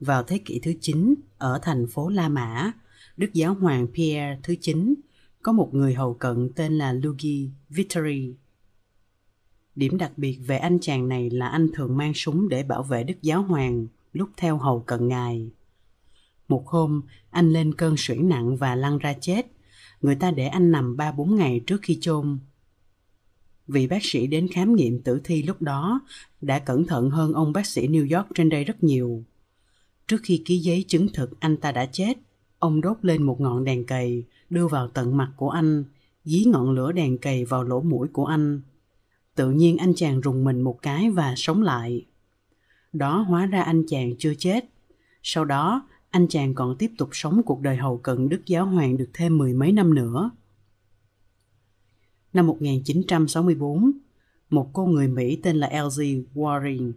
Vào 0.00 0.22
thế 0.22 0.38
kỷ 0.38 0.58
thứ 0.58 0.72
9, 0.80 1.14
ở 1.38 1.58
thành 1.62 1.86
phố 1.86 2.08
La 2.08 2.28
Mã, 2.28 2.72
Đức 3.16 3.32
Giáo 3.32 3.54
hoàng 3.54 3.86
Pierre 3.94 4.40
thứ 4.42 4.54
9 4.60 4.94
có 5.42 5.52
một 5.52 5.74
người 5.74 5.94
hầu 5.94 6.14
cận 6.14 6.50
tên 6.56 6.78
là 6.78 6.92
Luigi 6.92 7.50
Vittori. 7.68 8.34
Điểm 9.74 9.98
đặc 9.98 10.12
biệt 10.16 10.38
về 10.46 10.58
anh 10.58 10.78
chàng 10.80 11.08
này 11.08 11.30
là 11.30 11.48
anh 11.48 11.68
thường 11.74 11.96
mang 11.96 12.14
súng 12.14 12.48
để 12.48 12.62
bảo 12.62 12.82
vệ 12.82 13.04
Đức 13.04 13.22
Giáo 13.22 13.42
hoàng 13.42 13.86
lúc 14.12 14.30
theo 14.36 14.58
hầu 14.58 14.80
cận 14.80 15.08
ngài. 15.08 15.50
Một 16.48 16.68
hôm, 16.68 17.02
anh 17.30 17.50
lên 17.50 17.74
cơn 17.74 17.94
suyễn 17.98 18.28
nặng 18.28 18.56
và 18.56 18.74
lăn 18.74 18.98
ra 18.98 19.14
chết. 19.20 19.46
Người 20.00 20.14
ta 20.14 20.30
để 20.30 20.46
anh 20.46 20.70
nằm 20.70 20.96
3-4 20.96 21.34
ngày 21.34 21.60
trước 21.66 21.80
khi 21.82 21.98
chôn 22.00 22.38
Vị 23.68 23.86
bác 23.86 23.98
sĩ 24.02 24.26
đến 24.26 24.48
khám 24.52 24.74
nghiệm 24.74 25.02
tử 25.02 25.20
thi 25.24 25.42
lúc 25.42 25.62
đó 25.62 26.00
đã 26.40 26.58
cẩn 26.58 26.86
thận 26.86 27.10
hơn 27.10 27.32
ông 27.32 27.52
bác 27.52 27.66
sĩ 27.66 27.88
New 27.88 28.16
York 28.16 28.28
trên 28.34 28.48
đây 28.48 28.64
rất 28.64 28.82
nhiều. 28.82 29.24
Trước 30.06 30.16
khi 30.22 30.42
ký 30.44 30.58
giấy 30.58 30.84
chứng 30.88 31.06
thực 31.14 31.40
anh 31.40 31.56
ta 31.56 31.72
đã 31.72 31.86
chết, 31.86 32.18
ông 32.58 32.80
đốt 32.80 32.96
lên 33.02 33.22
một 33.22 33.40
ngọn 33.40 33.64
đèn 33.64 33.86
cầy, 33.86 34.24
đưa 34.50 34.68
vào 34.68 34.88
tận 34.88 35.16
mặt 35.16 35.32
của 35.36 35.50
anh, 35.50 35.84
dí 36.24 36.44
ngọn 36.44 36.70
lửa 36.70 36.92
đèn 36.92 37.18
cầy 37.18 37.44
vào 37.44 37.62
lỗ 37.62 37.80
mũi 37.80 38.08
của 38.12 38.26
anh. 38.26 38.60
Tự 39.34 39.50
nhiên 39.50 39.76
anh 39.76 39.94
chàng 39.94 40.20
rùng 40.20 40.44
mình 40.44 40.60
một 40.60 40.78
cái 40.82 41.10
và 41.10 41.34
sống 41.36 41.62
lại. 41.62 42.06
Đó 42.92 43.18
hóa 43.28 43.46
ra 43.46 43.62
anh 43.62 43.84
chàng 43.88 44.14
chưa 44.18 44.34
chết. 44.38 44.64
Sau 45.22 45.44
đó, 45.44 45.88
anh 46.12 46.28
chàng 46.28 46.54
còn 46.54 46.76
tiếp 46.78 46.90
tục 46.98 47.08
sống 47.12 47.42
cuộc 47.46 47.60
đời 47.60 47.76
hầu 47.76 47.98
cận 47.98 48.28
Đức 48.28 48.40
Giáo 48.46 48.66
Hoàng 48.66 48.96
được 48.96 49.10
thêm 49.12 49.38
mười 49.38 49.52
mấy 49.52 49.72
năm 49.72 49.94
nữa. 49.94 50.30
Năm 52.32 52.46
1964, 52.46 53.92
một 54.50 54.70
cô 54.72 54.86
người 54.86 55.08
Mỹ 55.08 55.36
tên 55.42 55.56
là 55.56 55.66
Elsie 55.66 56.22
Waring, 56.34 56.92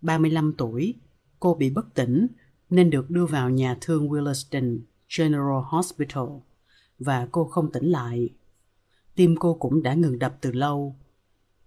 35 0.00 0.54
tuổi, 0.58 0.94
cô 1.40 1.54
bị 1.54 1.70
bất 1.70 1.94
tỉnh 1.94 2.26
nên 2.70 2.90
được 2.90 3.10
đưa 3.10 3.26
vào 3.26 3.50
nhà 3.50 3.76
thương 3.80 4.08
Williston 4.08 4.78
General 5.18 5.62
Hospital 5.64 6.24
và 6.98 7.28
cô 7.32 7.44
không 7.44 7.72
tỉnh 7.72 7.86
lại. 7.86 8.28
Tim 9.14 9.36
cô 9.36 9.54
cũng 9.54 9.82
đã 9.82 9.94
ngừng 9.94 10.18
đập 10.18 10.36
từ 10.40 10.52
lâu. 10.52 10.96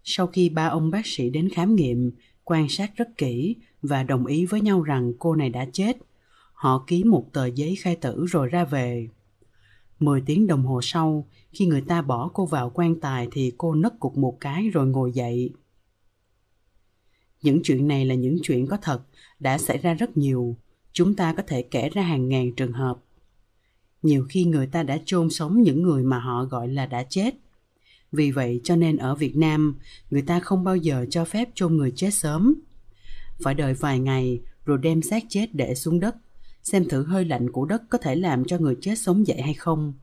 Sau 0.03 0.27
khi 0.27 0.49
ba 0.49 0.67
ông 0.67 0.91
bác 0.91 1.07
sĩ 1.07 1.29
đến 1.29 1.49
khám 1.49 1.75
nghiệm, 1.75 2.11
quan 2.43 2.69
sát 2.69 2.91
rất 2.95 3.17
kỹ 3.17 3.55
và 3.81 4.03
đồng 4.03 4.25
ý 4.25 4.45
với 4.45 4.61
nhau 4.61 4.81
rằng 4.81 5.13
cô 5.19 5.35
này 5.35 5.49
đã 5.49 5.65
chết, 5.73 5.97
họ 6.57 6.83
ký 6.87 7.03
một 7.03 7.25
tờ 7.33 7.45
giấy 7.45 7.75
khai 7.75 7.95
tử 7.95 8.25
rồi 8.25 8.47
ra 8.47 8.65
về. 8.65 9.07
Mười 9.99 10.21
tiếng 10.25 10.47
đồng 10.47 10.65
hồ 10.65 10.79
sau, 10.83 11.27
khi 11.51 11.65
người 11.65 11.81
ta 11.81 12.01
bỏ 12.01 12.31
cô 12.33 12.45
vào 12.45 12.69
quan 12.69 12.99
tài 12.99 13.27
thì 13.31 13.53
cô 13.57 13.75
nấc 13.75 13.99
cục 13.99 14.17
một 14.17 14.37
cái 14.39 14.69
rồi 14.69 14.87
ngồi 14.87 15.11
dậy. 15.11 15.49
Những 17.41 17.59
chuyện 17.63 17.87
này 17.87 18.05
là 18.05 18.15
những 18.15 18.37
chuyện 18.43 18.67
có 18.67 18.77
thật, 18.81 19.01
đã 19.39 19.57
xảy 19.57 19.77
ra 19.77 19.93
rất 19.93 20.17
nhiều. 20.17 20.55
Chúng 20.91 21.15
ta 21.15 21.33
có 21.33 21.43
thể 21.47 21.61
kể 21.61 21.89
ra 21.89 22.01
hàng 22.01 22.29
ngàn 22.29 22.55
trường 22.55 22.73
hợp. 22.73 22.97
Nhiều 24.01 24.25
khi 24.29 24.45
người 24.45 24.67
ta 24.67 24.83
đã 24.83 24.99
chôn 25.05 25.29
sống 25.29 25.61
những 25.61 25.83
người 25.83 26.03
mà 26.03 26.19
họ 26.19 26.43
gọi 26.43 26.67
là 26.67 26.85
đã 26.85 27.03
chết. 27.03 27.35
Vì 28.11 28.31
vậy 28.31 28.61
cho 28.63 28.75
nên 28.75 28.97
ở 28.97 29.15
Việt 29.15 29.35
Nam, 29.35 29.75
người 30.09 30.21
ta 30.21 30.39
không 30.39 30.63
bao 30.63 30.75
giờ 30.75 31.05
cho 31.09 31.25
phép 31.25 31.49
chôn 31.55 31.77
người 31.77 31.93
chết 31.95 32.13
sớm. 32.13 32.55
Phải 33.43 33.53
đợi 33.53 33.73
vài 33.73 33.99
ngày 33.99 34.41
rồi 34.65 34.77
đem 34.77 35.01
xác 35.01 35.23
chết 35.29 35.55
để 35.55 35.75
xuống 35.75 35.99
đất 35.99 36.15
xem 36.71 36.87
thử 36.87 37.03
hơi 37.03 37.25
lạnh 37.25 37.51
của 37.51 37.65
đất 37.65 37.83
có 37.89 37.97
thể 37.97 38.15
làm 38.15 38.45
cho 38.45 38.57
người 38.57 38.77
chết 38.81 38.95
sống 38.95 39.27
dậy 39.27 39.41
hay 39.41 39.53
không. 39.53 39.93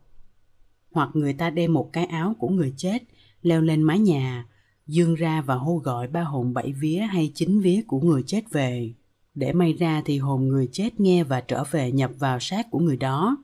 Hoặc 0.92 1.11
người 1.14 1.33
ta 1.33 1.50
đem 1.50 1.72
một 1.72 1.90
cái 1.92 2.05
áo 2.05 2.37
của 2.38 2.48
người 2.48 2.74
chết 2.77 3.03
leo 3.42 3.61
lên 3.61 3.83
mái 3.83 3.98
nhà, 3.98 4.46
dương 4.87 5.14
ra 5.14 5.42
và 5.42 5.55
hô 5.55 5.77
gọi 5.77 6.09
ba 6.09 6.22
hồn 6.22 6.55
bảy 6.55 6.72
vía 6.72 6.98
hay 6.98 7.33
chín 7.35 7.61
vía 7.61 7.81
của 7.87 8.00
người 8.00 8.22
chết 8.27 8.50
về. 8.50 8.92
Để 9.35 9.53
may 9.53 9.72
ra 9.72 10.03
thì 10.05 10.18
hồn 10.18 10.48
người 10.48 10.68
chết 10.72 11.00
nghe 11.00 11.24
và 11.24 11.40
trở 11.40 11.64
về 11.70 11.92
nhập 11.92 12.11
vào 12.18 12.40
xác 12.40 12.70
của 12.70 12.79
người 12.79 12.96
đó. 12.96 13.37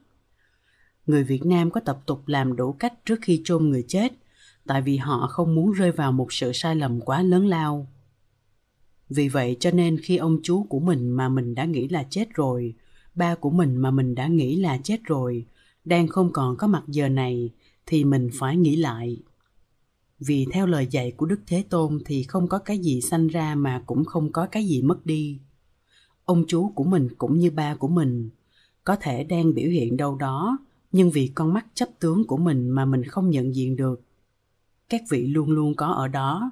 Người 1.06 1.24
Việt 1.24 1.46
Nam 1.46 1.70
có 1.70 1.80
tập 1.80 2.00
tục 2.06 2.28
làm 2.28 2.56
đủ 2.56 2.72
cách 2.72 3.04
trước 3.04 3.18
khi 3.22 3.42
chôn 3.44 3.68
người 3.68 3.85
chết, 3.88 4.12
tại 4.66 4.83
vì 4.83 4.96
họ 4.96 5.26
không 5.26 5.54
muốn 5.54 5.72
rơi 5.72 5.92
vào 5.92 6.12
một 6.12 6.33
sự 6.33 6.52
sai 6.52 6.76
lầm 6.76 7.00
quá 7.00 7.22
lớn 7.22 7.46
lao. 7.46 7.87
Vì 9.09 9.28
vậy 9.28 9.56
cho 9.61 9.70
nên 9.70 9.98
khi 9.98 10.16
ông 10.16 10.38
chú 10.42 10.62
của 10.62 10.80
mình 10.80 11.11
mà 11.11 11.28
mình 11.28 11.54
đã 11.54 11.64
nghĩ 11.64 11.88
là 11.88 12.06
chết 12.11 12.35
rồi, 12.35 12.74
ba 13.14 13.35
của 13.35 13.51
mình 13.51 13.77
mà 13.77 13.90
mình 13.90 14.14
đã 14.14 14.27
nghĩ 14.27 14.57
là 14.57 14.79
chết 14.83 15.05
rồi, 15.05 15.46
đang 15.85 16.09
không 16.09 16.33
còn 16.33 16.57
có 16.57 16.66
mặt 16.66 16.83
giờ 16.87 17.09
này 17.09 17.51
thì 17.87 18.05
mình 18.05 18.31
phải 18.38 18.57
nghĩ 18.57 18.77
lại. 18.77 19.23
Vì 20.18 20.46
theo 20.53 20.66
lời 20.66 20.87
dạy 20.90 21.11
của 21.11 21.27
đức 21.27 21.40
thế 21.46 21.64
tôn 21.68 21.99
thì 22.05 22.23
không 22.23 22.49
có 22.49 22.59
cái 22.59 22.79
gì 22.79 23.01
sanh 23.01 23.27
ra 23.27 23.55
mà 23.55 23.83
cũng 23.87 24.05
không 24.05 24.33
có 24.33 24.46
cái 24.46 24.64
gì 24.64 24.83
mất 24.83 25.07
đi. 25.07 25.38
Ông 26.25 26.44
chú 26.49 26.73
của 26.75 26.85
mình 26.85 27.09
cũng 27.18 27.38
như 27.38 27.51
ba 27.51 27.75
của 27.75 27.88
mình, 27.88 28.31
có 28.85 28.96
thể 28.96 29.25
đang 29.25 29.55
biểu 29.55 29.70
hiện 29.70 29.96
đâu 29.96 30.16
đó, 30.16 30.59
nhưng 30.92 31.11
vì 31.11 31.29
con 31.35 31.55
mắt 31.55 31.66
chấp 31.75 31.88
tướng 32.01 32.27
của 32.27 32.37
mình 32.37 32.70
mà 32.70 32.85
mình 32.85 33.05
không 33.05 33.31
nhận 33.31 33.55
diện 33.55 33.77
được. 33.77 34.03
Các 34.88 35.03
vị 35.11 35.27
luôn 35.27 35.51
luôn 35.51 35.75
có 35.75 35.87
ở 35.87 36.09
đó. 36.09 36.51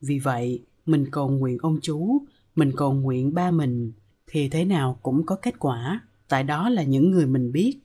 Vì 0.00 0.18
vậy, 0.18 0.62
mình 0.86 1.06
cầu 1.10 1.28
nguyện 1.28 1.58
ông 1.58 1.78
chú, 1.82 2.22
mình 2.56 2.72
cầu 2.76 2.92
nguyện 2.92 3.34
ba 3.34 3.50
mình 3.50 3.92
thì 4.32 4.48
thế 4.48 4.64
nào 4.64 4.98
cũng 5.02 5.26
có 5.26 5.36
kết 5.36 5.54
quả. 5.58 6.00
Tại 6.28 6.44
đó 6.44 6.68
là 6.68 6.82
những 6.82 7.10
người 7.10 7.26
mình 7.26 7.52
biết. 7.52 7.78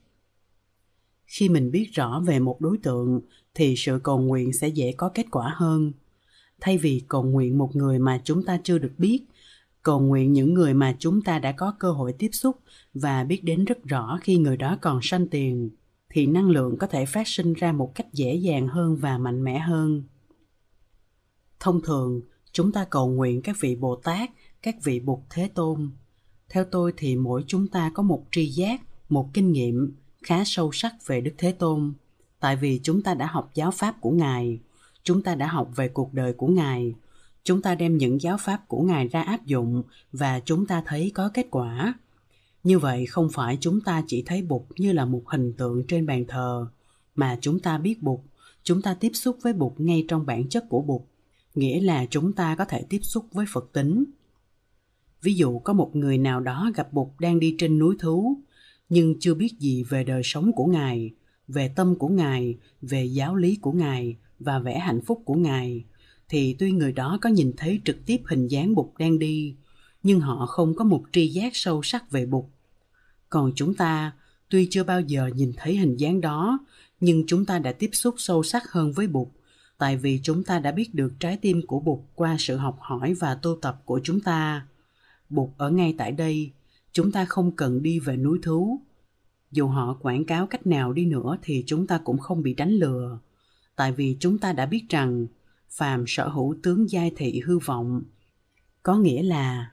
Khi 1.26 1.48
mình 1.48 1.70
biết 1.70 1.88
rõ 1.92 2.22
về 2.26 2.38
một 2.38 2.60
đối 2.60 2.78
tượng, 2.78 3.20
thì 3.54 3.74
sự 3.76 4.00
cầu 4.02 4.18
nguyện 4.18 4.52
sẽ 4.52 4.68
dễ 4.68 4.92
có 4.92 5.08
kết 5.08 5.26
quả 5.30 5.52
hơn. 5.56 5.92
Thay 6.60 6.78
vì 6.78 7.02
cầu 7.08 7.22
nguyện 7.22 7.58
một 7.58 7.76
người 7.76 7.98
mà 7.98 8.20
chúng 8.24 8.44
ta 8.44 8.60
chưa 8.64 8.78
được 8.78 8.92
biết, 8.98 9.24
cầu 9.82 10.00
nguyện 10.00 10.32
những 10.32 10.54
người 10.54 10.74
mà 10.74 10.96
chúng 10.98 11.22
ta 11.22 11.38
đã 11.38 11.52
có 11.52 11.74
cơ 11.78 11.92
hội 11.92 12.12
tiếp 12.12 12.30
xúc 12.32 12.56
và 12.94 13.24
biết 13.24 13.44
đến 13.44 13.64
rất 13.64 13.84
rõ 13.84 14.18
khi 14.22 14.38
người 14.38 14.56
đó 14.56 14.78
còn 14.80 15.00
sanh 15.02 15.28
tiền, 15.28 15.70
thì 16.08 16.26
năng 16.26 16.50
lượng 16.50 16.76
có 16.78 16.86
thể 16.86 17.06
phát 17.06 17.28
sinh 17.28 17.52
ra 17.52 17.72
một 17.72 17.94
cách 17.94 18.06
dễ 18.12 18.34
dàng 18.34 18.68
hơn 18.68 18.96
và 18.96 19.18
mạnh 19.18 19.44
mẽ 19.44 19.58
hơn. 19.58 20.02
Thông 21.60 21.82
thường, 21.82 22.20
chúng 22.52 22.72
ta 22.72 22.84
cầu 22.90 23.08
nguyện 23.08 23.42
các 23.42 23.56
vị 23.60 23.76
bồ 23.76 23.96
tát, 23.96 24.30
các 24.62 24.76
vị 24.84 25.00
bụt 25.00 25.18
thế 25.30 25.48
tôn 25.54 25.90
theo 26.48 26.64
tôi 26.64 26.92
thì 26.96 27.16
mỗi 27.16 27.44
chúng 27.46 27.68
ta 27.68 27.90
có 27.94 28.02
một 28.02 28.24
tri 28.30 28.46
giác, 28.46 28.80
một 29.08 29.30
kinh 29.34 29.52
nghiệm 29.52 29.94
khá 30.22 30.44
sâu 30.44 30.70
sắc 30.72 30.94
về 31.06 31.20
đức 31.20 31.32
thế 31.38 31.52
tôn. 31.52 31.92
Tại 32.40 32.56
vì 32.56 32.80
chúng 32.82 33.02
ta 33.02 33.14
đã 33.14 33.26
học 33.26 33.50
giáo 33.54 33.70
pháp 33.70 34.00
của 34.00 34.10
ngài, 34.10 34.58
chúng 35.02 35.22
ta 35.22 35.34
đã 35.34 35.46
học 35.46 35.70
về 35.76 35.88
cuộc 35.88 36.14
đời 36.14 36.32
của 36.32 36.48
ngài, 36.48 36.94
chúng 37.44 37.62
ta 37.62 37.74
đem 37.74 37.96
những 37.96 38.20
giáo 38.20 38.36
pháp 38.40 38.68
của 38.68 38.82
ngài 38.82 39.08
ra 39.08 39.22
áp 39.22 39.46
dụng 39.46 39.82
và 40.12 40.40
chúng 40.40 40.66
ta 40.66 40.82
thấy 40.86 41.12
có 41.14 41.30
kết 41.34 41.46
quả. 41.50 41.94
Như 42.64 42.78
vậy 42.78 43.06
không 43.06 43.28
phải 43.32 43.58
chúng 43.60 43.80
ta 43.80 44.02
chỉ 44.06 44.22
thấy 44.22 44.42
bụt 44.42 44.62
như 44.76 44.92
là 44.92 45.04
một 45.04 45.22
hình 45.26 45.52
tượng 45.52 45.84
trên 45.88 46.06
bàn 46.06 46.24
thờ, 46.28 46.66
mà 47.14 47.38
chúng 47.40 47.60
ta 47.60 47.78
biết 47.78 48.02
bụt 48.02 48.20
chúng 48.62 48.82
ta 48.82 48.94
tiếp 48.94 49.10
xúc 49.14 49.38
với 49.42 49.52
bụt 49.52 49.72
ngay 49.76 50.04
trong 50.08 50.26
bản 50.26 50.48
chất 50.48 50.64
của 50.68 50.82
bụt 50.82 51.02
nghĩa 51.54 51.80
là 51.80 52.06
chúng 52.10 52.32
ta 52.32 52.54
có 52.54 52.64
thể 52.64 52.82
tiếp 52.88 53.00
xúc 53.02 53.26
với 53.32 53.46
phật 53.52 53.72
tính. 53.72 54.04
Ví 55.22 55.34
dụ 55.34 55.58
có 55.58 55.72
một 55.72 55.96
người 55.96 56.18
nào 56.18 56.40
đó 56.40 56.70
gặp 56.74 56.92
Bụt 56.92 57.08
đang 57.18 57.40
đi 57.40 57.54
trên 57.58 57.78
núi 57.78 57.96
thú, 57.98 58.38
nhưng 58.88 59.14
chưa 59.20 59.34
biết 59.34 59.58
gì 59.58 59.82
về 59.82 60.04
đời 60.04 60.22
sống 60.24 60.52
của 60.52 60.66
Ngài, 60.66 61.10
về 61.48 61.68
tâm 61.68 61.94
của 61.98 62.08
Ngài, 62.08 62.56
về 62.82 63.04
giáo 63.04 63.36
lý 63.36 63.56
của 63.56 63.72
Ngài 63.72 64.16
và 64.38 64.58
vẻ 64.58 64.78
hạnh 64.78 65.00
phúc 65.06 65.22
của 65.24 65.34
Ngài, 65.34 65.84
thì 66.28 66.56
tuy 66.58 66.72
người 66.72 66.92
đó 66.92 67.18
có 67.20 67.28
nhìn 67.28 67.52
thấy 67.56 67.80
trực 67.84 68.06
tiếp 68.06 68.20
hình 68.24 68.48
dáng 68.48 68.74
Bụt 68.74 68.86
đang 68.98 69.18
đi, 69.18 69.54
nhưng 70.02 70.20
họ 70.20 70.46
không 70.46 70.74
có 70.74 70.84
một 70.84 71.04
tri 71.12 71.28
giác 71.28 71.56
sâu 71.56 71.82
sắc 71.82 72.10
về 72.10 72.26
Bụt. 72.26 72.44
Còn 73.28 73.52
chúng 73.54 73.74
ta, 73.74 74.12
tuy 74.48 74.68
chưa 74.70 74.84
bao 74.84 75.00
giờ 75.00 75.30
nhìn 75.34 75.52
thấy 75.56 75.76
hình 75.76 75.96
dáng 75.96 76.20
đó, 76.20 76.58
nhưng 77.00 77.24
chúng 77.26 77.46
ta 77.46 77.58
đã 77.58 77.72
tiếp 77.72 77.90
xúc 77.92 78.14
sâu 78.18 78.42
sắc 78.42 78.70
hơn 78.70 78.92
với 78.92 79.06
Bụt. 79.06 79.28
tại 79.78 79.96
vì 79.96 80.20
chúng 80.22 80.44
ta 80.44 80.58
đã 80.58 80.72
biết 80.72 80.94
được 80.94 81.12
trái 81.20 81.36
tim 81.36 81.66
của 81.66 81.80
Bụt 81.80 81.98
qua 82.14 82.36
sự 82.38 82.56
học 82.56 82.78
hỏi 82.80 83.14
và 83.14 83.34
tu 83.34 83.58
tập 83.62 83.82
của 83.84 84.00
chúng 84.04 84.20
ta. 84.20 84.66
Bụt 85.30 85.50
ở 85.56 85.70
ngay 85.70 85.94
tại 85.98 86.12
đây, 86.12 86.50
chúng 86.92 87.12
ta 87.12 87.24
không 87.24 87.56
cần 87.56 87.82
đi 87.82 87.98
về 87.98 88.16
núi 88.16 88.38
thú. 88.42 88.80
Dù 89.52 89.68
họ 89.68 89.98
quảng 90.02 90.24
cáo 90.24 90.46
cách 90.46 90.66
nào 90.66 90.92
đi 90.92 91.06
nữa 91.06 91.36
thì 91.42 91.64
chúng 91.66 91.86
ta 91.86 92.00
cũng 92.04 92.18
không 92.18 92.42
bị 92.42 92.54
đánh 92.54 92.70
lừa, 92.70 93.18
tại 93.76 93.92
vì 93.92 94.16
chúng 94.20 94.38
ta 94.38 94.52
đã 94.52 94.66
biết 94.66 94.84
rằng 94.88 95.26
phàm 95.70 96.04
sở 96.06 96.28
hữu 96.28 96.56
tướng 96.62 96.90
giai 96.90 97.12
thị 97.16 97.40
hư 97.44 97.58
vọng, 97.58 98.02
có 98.82 98.96
nghĩa 98.96 99.22
là 99.22 99.72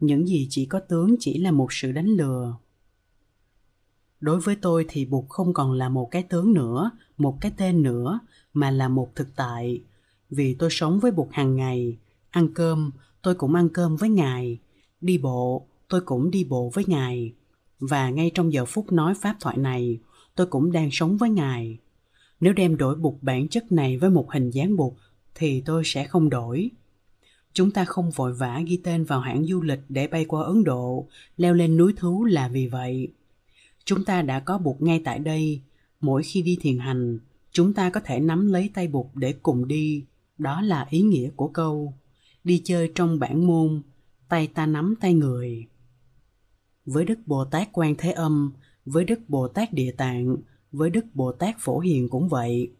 những 0.00 0.28
gì 0.28 0.46
chỉ 0.50 0.66
có 0.66 0.80
tướng 0.80 1.16
chỉ 1.20 1.38
là 1.38 1.50
một 1.50 1.72
sự 1.72 1.92
đánh 1.92 2.06
lừa. 2.06 2.56
Đối 4.20 4.40
với 4.40 4.56
tôi 4.56 4.84
thì 4.88 5.04
bụt 5.04 5.24
không 5.28 5.54
còn 5.54 5.72
là 5.72 5.88
một 5.88 6.08
cái 6.10 6.22
tướng 6.22 6.52
nữa 6.52 6.90
một 7.18 7.38
cái 7.40 7.52
tên 7.56 7.82
nữa 7.82 8.20
mà 8.54 8.70
là 8.70 8.88
một 8.88 9.14
thực 9.14 9.36
tại. 9.36 9.82
Vì 10.30 10.54
tôi 10.54 10.70
sống 10.72 11.00
với 11.00 11.10
bụt 11.10 11.28
hàng 11.32 11.56
ngày 11.56 11.96
ăn 12.30 12.48
cơm 12.54 12.90
tôi 13.22 13.34
cũng 13.34 13.54
ăn 13.54 13.68
cơm 13.68 13.96
với 13.96 14.10
ngài 14.10 14.58
đi 15.00 15.18
bộ 15.18 15.66
tôi 15.88 16.00
cũng 16.00 16.30
đi 16.30 16.44
bộ 16.44 16.70
với 16.74 16.84
ngài. 16.86 17.32
Và 17.78 18.10
ngay 18.10 18.30
trong 18.34 18.52
giờ 18.52 18.64
phút 18.64 18.92
nói 18.92 19.14
pháp 19.14 19.36
thoại 19.40 19.56
này 19.56 19.98
tôi 20.34 20.46
cũng 20.46 20.72
đang 20.72 20.88
sống 20.92 21.16
với 21.16 21.30
ngài. 21.30 21.78
Nếu 22.40 22.52
đem 22.52 22.76
đổi 22.76 22.94
bục 22.94 23.18
bản 23.22 23.48
chất 23.48 23.72
này 23.72 23.98
với 23.98 24.10
một 24.10 24.32
hình 24.32 24.50
dáng 24.50 24.76
bục, 24.76 24.96
thì 25.34 25.60
tôi 25.60 25.82
sẽ 25.84 26.04
không 26.04 26.28
đổi. 26.28 26.70
Chúng 27.52 27.70
ta 27.70 27.84
không 27.84 28.10
vội 28.10 28.32
vã 28.32 28.62
ghi 28.66 28.80
tên 28.84 29.04
vào 29.04 29.20
hãng 29.20 29.44
du 29.44 29.62
lịch 29.62 29.80
để 29.88 30.06
bay 30.06 30.24
qua 30.24 30.42
ấn 30.42 30.64
độ 30.64 31.08
leo 31.36 31.54
lên 31.54 31.76
núi 31.76 31.92
thú 31.96 32.24
là 32.24 32.48
vì 32.48 32.66
vậy. 32.66 33.08
Chúng 33.84 34.04
ta 34.04 34.22
đã 34.22 34.40
có 34.40 34.58
bục 34.58 34.82
ngay 34.82 35.02
tại 35.04 35.18
đây. 35.18 35.60
Mỗi 36.00 36.22
khi 36.22 36.42
đi 36.42 36.58
thiền 36.60 36.78
hành 36.78 37.18
chúng 37.52 37.74
ta 37.74 37.90
có 37.90 38.00
thể 38.04 38.20
nắm 38.20 38.52
lấy 38.52 38.70
tay 38.74 38.88
bục 38.88 39.16
để 39.16 39.34
cùng 39.42 39.68
đi. 39.68 40.04
Đó 40.38 40.60
là 40.60 40.86
ý 40.90 41.00
nghĩa 41.00 41.30
của 41.36 41.48
câu 41.48 41.94
đi 42.44 42.62
chơi 42.64 42.92
trong 42.94 43.18
bản 43.18 43.46
môn 43.46 43.82
tay 44.28 44.46
ta 44.46 44.66
nắm 44.66 44.94
tay 45.00 45.14
người. 45.14 45.66
Với 46.86 47.04
đức 47.04 47.18
bồ 47.26 47.44
tát 47.44 47.68
quan 47.72 47.94
thế 47.98 48.12
âm, 48.12 48.52
với 48.84 49.04
đức 49.04 49.20
bồ 49.28 49.48
tát 49.48 49.72
địa 49.72 49.92
tạng, 49.96 50.36
với 50.72 50.90
đức 50.90 51.04
bồ 51.14 51.32
tát 51.32 51.56
phổ 51.58 51.78
hiền 51.78 52.08
cũng 52.08 52.28
vậy. 52.28 52.72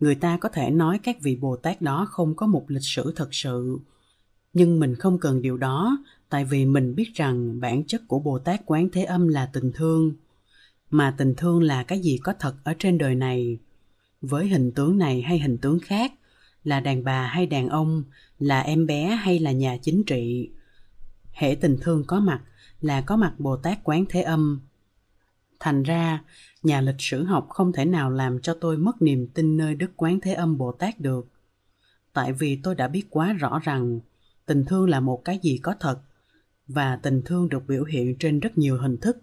Người 0.00 0.14
ta 0.14 0.36
có 0.36 0.48
thể 0.48 0.70
nói 0.70 0.98
các 1.02 1.20
vị 1.20 1.36
bồ 1.36 1.56
tát 1.56 1.82
đó 1.82 2.06
không 2.10 2.34
có 2.36 2.46
một 2.46 2.64
lịch 2.68 2.84
sử 2.84 3.12
thật 3.16 3.28
sự. 3.34 3.78
Nhưng 4.52 4.80
mình 4.80 4.94
không 4.94 5.18
cần 5.18 5.42
điều 5.42 5.56
đó, 5.56 5.98
tại 6.28 6.44
vì 6.44 6.64
mình 6.64 6.94
biết 6.94 7.14
rằng 7.14 7.60
bản 7.60 7.84
chất 7.84 8.02
của 8.08 8.18
bồ 8.18 8.38
tát 8.38 8.60
quán 8.66 8.88
thế 8.92 9.04
âm 9.04 9.28
là 9.28 9.46
tình 9.52 9.72
thương. 9.74 10.12
Mà 10.90 11.14
tình 11.18 11.34
thương 11.36 11.62
là 11.62 11.82
cái 11.82 12.00
gì 12.00 12.18
có 12.22 12.34
thật 12.38 12.54
ở 12.64 12.74
trên 12.78 12.98
đời 12.98 13.14
này? 13.14 13.58
Với 14.20 14.48
hình 14.48 14.72
tướng 14.72 14.98
này 14.98 15.22
hay 15.22 15.38
hình 15.38 15.58
tướng 15.58 15.78
khác, 15.80 16.12
là 16.64 16.80
đàn 16.80 17.04
bà 17.04 17.26
hay 17.26 17.46
đàn 17.46 17.68
ông, 17.68 18.02
là 18.38 18.60
em 18.60 18.86
bé 18.86 19.06
hay 19.06 19.38
là 19.38 19.52
nhà 19.52 19.76
chính 19.82 20.04
trị 20.04 20.50
hệ 21.32 21.54
tình 21.54 21.76
thương 21.80 22.04
có 22.06 22.20
mặt 22.20 22.40
là 22.80 23.00
có 23.00 23.16
mặt 23.16 23.34
bồ 23.38 23.56
tát 23.56 23.84
quán 23.84 24.04
thế 24.08 24.22
âm. 24.22 24.60
Thành 25.60 25.82
ra 25.82 26.22
nhà 26.62 26.80
lịch 26.80 26.96
sử 26.98 27.24
học 27.24 27.46
không 27.48 27.72
thể 27.72 27.84
nào 27.84 28.10
làm 28.10 28.40
cho 28.40 28.56
tôi 28.60 28.76
mất 28.76 29.02
niềm 29.02 29.26
tin 29.34 29.56
nơi 29.56 29.74
đức 29.74 29.90
quán 29.96 30.20
thế 30.20 30.32
âm 30.32 30.58
bồ 30.58 30.72
tát 30.72 31.00
được. 31.00 31.28
Tại 32.12 32.32
vì 32.32 32.60
tôi 32.62 32.74
đã 32.74 32.88
biết 32.88 33.06
quá 33.10 33.32
rõ 33.32 33.58
rằng 33.62 34.00
tình 34.46 34.64
thương 34.64 34.88
là 34.88 35.00
một 35.00 35.24
cái 35.24 35.38
gì 35.42 35.58
có 35.58 35.74
thật 35.80 36.00
và 36.68 36.96
tình 36.96 37.22
thương 37.24 37.48
được 37.48 37.66
biểu 37.68 37.84
hiện 37.84 38.16
trên 38.18 38.40
rất 38.40 38.58
nhiều 38.58 38.78
hình 38.78 38.96
thức. 38.96 39.16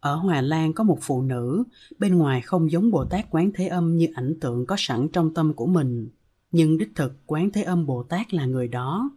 Ở 0.00 0.14
Hòa 0.14 0.40
Lan 0.40 0.72
có 0.72 0.84
một 0.84 0.98
phụ 1.02 1.22
nữ, 1.22 1.64
bên 1.98 2.18
ngoài 2.18 2.40
không 2.40 2.70
giống 2.70 2.90
Bồ 2.90 3.04
Tát 3.04 3.30
Quán 3.30 3.50
Thế 3.54 3.66
Âm 3.66 3.96
như 3.96 4.08
ảnh 4.14 4.34
tượng 4.40 4.66
có 4.66 4.76
sẵn 4.78 5.08
trong 5.08 5.34
tâm 5.34 5.52
của 5.54 5.66
mình, 5.66 6.08
nhưng 6.52 6.78
đích 6.78 6.92
thực 6.94 7.26
Quán 7.26 7.50
Thế 7.50 7.62
Âm 7.62 7.86
Bồ 7.86 8.02
Tát 8.02 8.34
là 8.34 8.44
người 8.46 8.68
đó. 8.68 9.10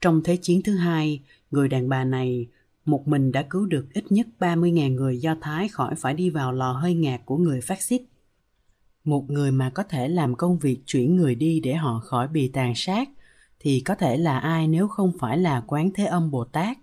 Trong 0.00 0.22
Thế 0.24 0.36
chiến 0.36 0.62
thứ 0.62 0.76
hai, 0.76 1.22
người 1.50 1.68
đàn 1.68 1.88
bà 1.88 2.04
này 2.04 2.46
một 2.84 3.08
mình 3.08 3.32
đã 3.32 3.42
cứu 3.42 3.66
được 3.66 3.86
ít 3.92 4.12
nhất 4.12 4.26
30.000 4.38 4.94
người 4.94 5.18
Do 5.18 5.36
Thái 5.40 5.68
khỏi 5.68 5.94
phải 5.98 6.14
đi 6.14 6.30
vào 6.30 6.52
lò 6.52 6.72
hơi 6.72 6.94
ngạt 6.94 7.20
của 7.24 7.36
người 7.36 7.60
phát 7.60 7.82
xít. 7.82 8.02
Một 9.04 9.30
người 9.30 9.52
mà 9.52 9.70
có 9.70 9.82
thể 9.82 10.08
làm 10.08 10.34
công 10.34 10.58
việc 10.58 10.82
chuyển 10.86 11.16
người 11.16 11.34
đi 11.34 11.60
để 11.60 11.74
họ 11.74 12.00
khỏi 12.04 12.28
bị 12.28 12.48
tàn 12.48 12.72
sát, 12.76 13.08
thì 13.60 13.80
có 13.80 13.94
thể 13.94 14.16
là 14.16 14.38
ai 14.38 14.68
nếu 14.68 14.88
không 14.88 15.12
phải 15.18 15.38
là 15.38 15.64
Quán 15.66 15.90
Thế 15.94 16.04
Âm 16.04 16.30
Bồ 16.30 16.44
Tát? 16.44 16.78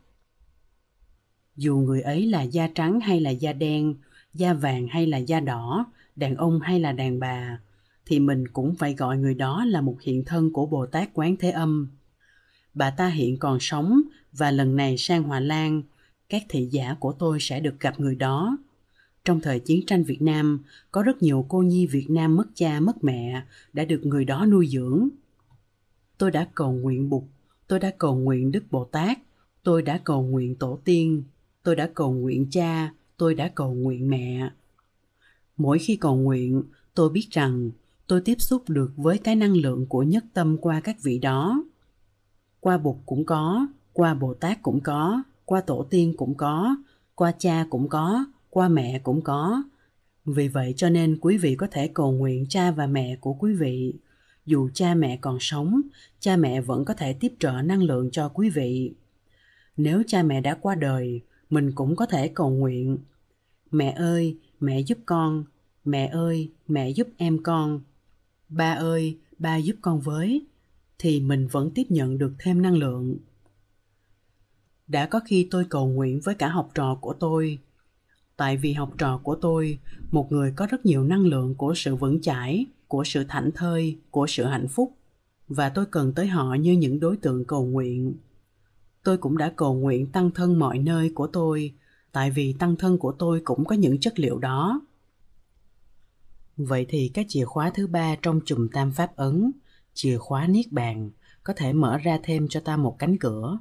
dù 1.56 1.78
người 1.78 2.02
ấy 2.02 2.26
là 2.26 2.42
da 2.42 2.68
trắng 2.76 3.00
hay 3.00 3.20
là 3.20 3.30
da 3.30 3.54
đen 3.54 3.96
da 4.34 4.54
vàng 4.54 4.88
hay 4.88 5.08
là 5.08 5.18
da 5.18 5.40
đỏ 5.40 5.86
đàn 6.16 6.36
ông 6.36 6.60
hay 6.60 6.80
là 6.80 6.92
đàn 6.92 7.20
bà 7.20 7.60
thì 8.06 8.20
mình 8.20 8.48
cũng 8.48 8.76
phải 8.76 8.94
gọi 8.94 9.18
người 9.18 9.34
đó 9.34 9.66
là 9.66 9.82
một 9.82 9.98
hiện 10.02 10.24
thân 10.26 10.54
của 10.54 10.66
bồ 10.66 10.86
tát 10.86 11.10
quán 11.14 11.36
thế 11.40 11.52
âm 11.52 11.88
bà 12.74 12.90
ta 12.90 13.08
hiện 13.08 13.38
còn 13.38 13.58
sống 13.60 14.02
và 14.32 14.52
lần 14.52 14.76
này 14.76 14.98
sang 14.98 15.24
hòa 15.24 15.40
lan, 15.40 15.82
các 16.30 16.44
thị 16.50 16.66
giả 16.72 16.96
của 17.00 17.12
tôi 17.12 17.38
sẽ 17.42 17.60
được 17.60 17.80
gặp 17.80 18.00
người 18.00 18.16
đó. 18.16 18.58
Trong 19.26 19.42
thời 19.42 19.60
chiến 19.60 19.86
tranh 19.88 20.04
việt 20.04 20.22
nam, 20.22 20.60
có 20.92 21.04
rất 21.04 21.22
nhiều 21.22 21.46
cô 21.50 21.62
nhi 21.62 21.88
việt 21.88 22.10
nam 22.10 22.36
mất 22.36 22.46
cha, 22.56 22.80
mất 22.80 23.04
mẹ 23.04 23.44
đã 23.74 23.86
được 23.86 24.06
người 24.06 24.26
đó 24.26 24.46
nuôi 24.46 24.68
dưỡng. 24.68 25.10
Tôi 26.18 26.32
đã 26.32 26.48
cầu 26.56 26.72
nguyện 26.72 27.10
bụt, 27.10 27.24
tôi 27.68 27.80
đã 27.80 27.92
cầu 27.98 28.16
nguyện 28.16 28.52
đức 28.52 28.64
bồ 28.72 28.86
tát, 28.86 29.20
tôi 29.64 29.82
đã 29.82 29.98
cầu 30.04 30.24
nguyện 30.24 30.56
tổ 30.56 30.80
tiên, 30.84 31.24
tôi 31.64 31.76
đã 31.76 31.90
cầu 31.94 32.14
nguyện 32.14 32.48
cha, 32.52 32.94
tôi 33.18 33.36
đã 33.36 33.48
cầu 33.56 33.74
nguyện 33.74 34.10
mẹ. 34.10 34.50
Mỗi 35.58 35.80
khi 35.80 35.96
cầu 35.96 36.16
nguyện, 36.16 36.64
tôi 36.94 37.10
biết 37.10 37.28
rằng 37.32 37.72
tôi 38.08 38.22
tiếp 38.22 38.42
xúc 38.42 38.70
được 38.70 38.92
với 38.96 39.18
cái 39.18 39.36
năng 39.36 39.54
lượng 39.58 39.86
của 39.86 40.04
nhất 40.04 40.26
tâm 40.34 40.58
qua 40.58 40.82
các 40.82 40.98
vị 41.04 41.20
đó 41.20 41.64
qua 42.64 42.78
bụt 42.78 42.96
cũng 43.06 43.26
có, 43.26 43.68
qua 43.94 44.14
bồ 44.14 44.34
tát 44.34 44.62
cũng 44.62 44.80
có, 44.82 45.24
qua 45.46 45.62
tổ 45.62 45.88
tiên 45.90 46.14
cũng 46.18 46.36
có, 46.36 46.76
qua 47.16 47.32
cha 47.38 47.66
cũng 47.70 47.90
có, 47.90 48.26
qua 48.50 48.70
mẹ 48.70 49.00
cũng 49.00 49.22
có. 49.22 49.64
Vì 50.26 50.48
vậy 50.48 50.74
cho 50.78 50.90
nên 50.90 51.18
quý 51.22 51.38
vị 51.38 51.56
có 51.56 51.68
thể 51.72 51.88
cầu 51.88 52.12
nguyện 52.12 52.46
cha 52.50 52.72
và 52.72 52.88
mẹ 52.88 53.16
của 53.16 53.34
quý 53.34 53.54
vị. 53.54 53.94
Dù 54.46 54.70
cha 54.74 54.96
mẹ 54.96 55.18
còn 55.18 55.38
sống, 55.40 55.82
cha 56.20 56.38
mẹ 56.38 56.62
vẫn 56.62 56.86
có 56.86 56.94
thể 56.94 57.14
tiếp 57.14 57.34
trợ 57.40 57.52
năng 57.52 57.84
lượng 57.84 58.12
cho 58.12 58.30
quý 58.30 58.50
vị. 58.50 58.94
Nếu 59.78 60.04
cha 60.08 60.24
mẹ 60.24 60.42
đã 60.42 60.58
qua 60.62 60.76
đời, 60.76 61.22
mình 61.50 61.72
cũng 61.76 61.96
có 61.96 62.06
thể 62.06 62.28
cầu 62.28 62.50
nguyện. 62.50 62.98
Mẹ 63.72 63.92
ơi, 63.92 64.38
mẹ 64.60 64.80
giúp 64.80 64.98
con. 65.06 65.44
Mẹ 65.86 66.08
ơi, 66.08 66.52
mẹ 66.68 66.90
giúp 66.90 67.08
em 67.18 67.44
con. 67.44 67.82
Ba 68.50 68.74
ơi, 68.74 69.18
ba 69.40 69.58
giúp 69.58 69.76
con 69.82 70.02
với 70.02 70.46
thì 71.04 71.20
mình 71.20 71.48
vẫn 71.48 71.72
tiếp 71.72 71.84
nhận 71.90 72.18
được 72.18 72.34
thêm 72.40 72.62
năng 72.62 72.78
lượng. 72.78 73.18
Đã 74.88 75.06
có 75.06 75.20
khi 75.26 75.48
tôi 75.52 75.66
cầu 75.70 75.88
nguyện 75.88 76.20
với 76.24 76.36
cả 76.36 76.48
học 76.48 76.70
trò 76.76 76.98
của 77.02 77.14
tôi. 77.14 77.60
Tại 78.38 78.58
vì 78.58 78.74
học 78.74 78.94
trò 78.98 79.20
của 79.24 79.36
tôi, 79.36 79.80
một 80.12 80.32
người 80.32 80.54
có 80.56 80.68
rất 80.70 80.86
nhiều 80.86 81.04
năng 81.04 81.26
lượng 81.26 81.56
của 81.56 81.74
sự 81.76 81.96
vững 81.96 82.22
chãi, 82.22 82.66
của 82.88 83.04
sự 83.04 83.24
thảnh 83.30 83.52
thơi, 83.56 83.98
của 84.12 84.28
sự 84.28 84.46
hạnh 84.46 84.68
phúc. 84.68 84.94
Và 85.48 85.70
tôi 85.70 85.86
cần 85.86 86.14
tới 86.14 86.28
họ 86.28 86.54
như 86.54 86.72
những 86.72 87.00
đối 87.00 87.18
tượng 87.18 87.46
cầu 87.46 87.66
nguyện. 87.66 88.14
Tôi 89.04 89.18
cũng 89.18 89.38
đã 89.38 89.54
cầu 89.56 89.74
nguyện 89.74 90.12
tăng 90.12 90.32
thân 90.32 90.60
mọi 90.60 90.80
nơi 90.80 91.12
của 91.16 91.28
tôi, 91.28 91.74
tại 92.12 92.32
vì 92.32 92.54
tăng 92.54 92.76
thân 92.76 92.98
của 92.98 93.12
tôi 93.12 93.42
cũng 93.44 93.66
có 93.66 93.76
những 93.76 94.00
chất 94.00 94.20
liệu 94.20 94.40
đó. 94.40 94.82
Vậy 96.58 96.86
thì 96.90 97.12
cái 97.14 97.26
chìa 97.28 97.46
khóa 97.46 97.70
thứ 97.70 97.88
ba 97.88 98.16
trong 98.22 98.40
chùm 98.46 98.68
tam 98.68 98.92
pháp 98.92 99.16
ấn 99.16 99.52
chìa 99.94 100.18
khóa 100.18 100.48
niết 100.48 100.72
bàn 100.72 101.12
có 101.44 101.54
thể 101.58 101.74
mở 101.74 101.98
ra 101.98 102.20
thêm 102.24 102.48
cho 102.48 102.60
ta 102.60 102.78
một 102.78 102.96
cánh 103.00 103.18
cửa. 103.18 103.60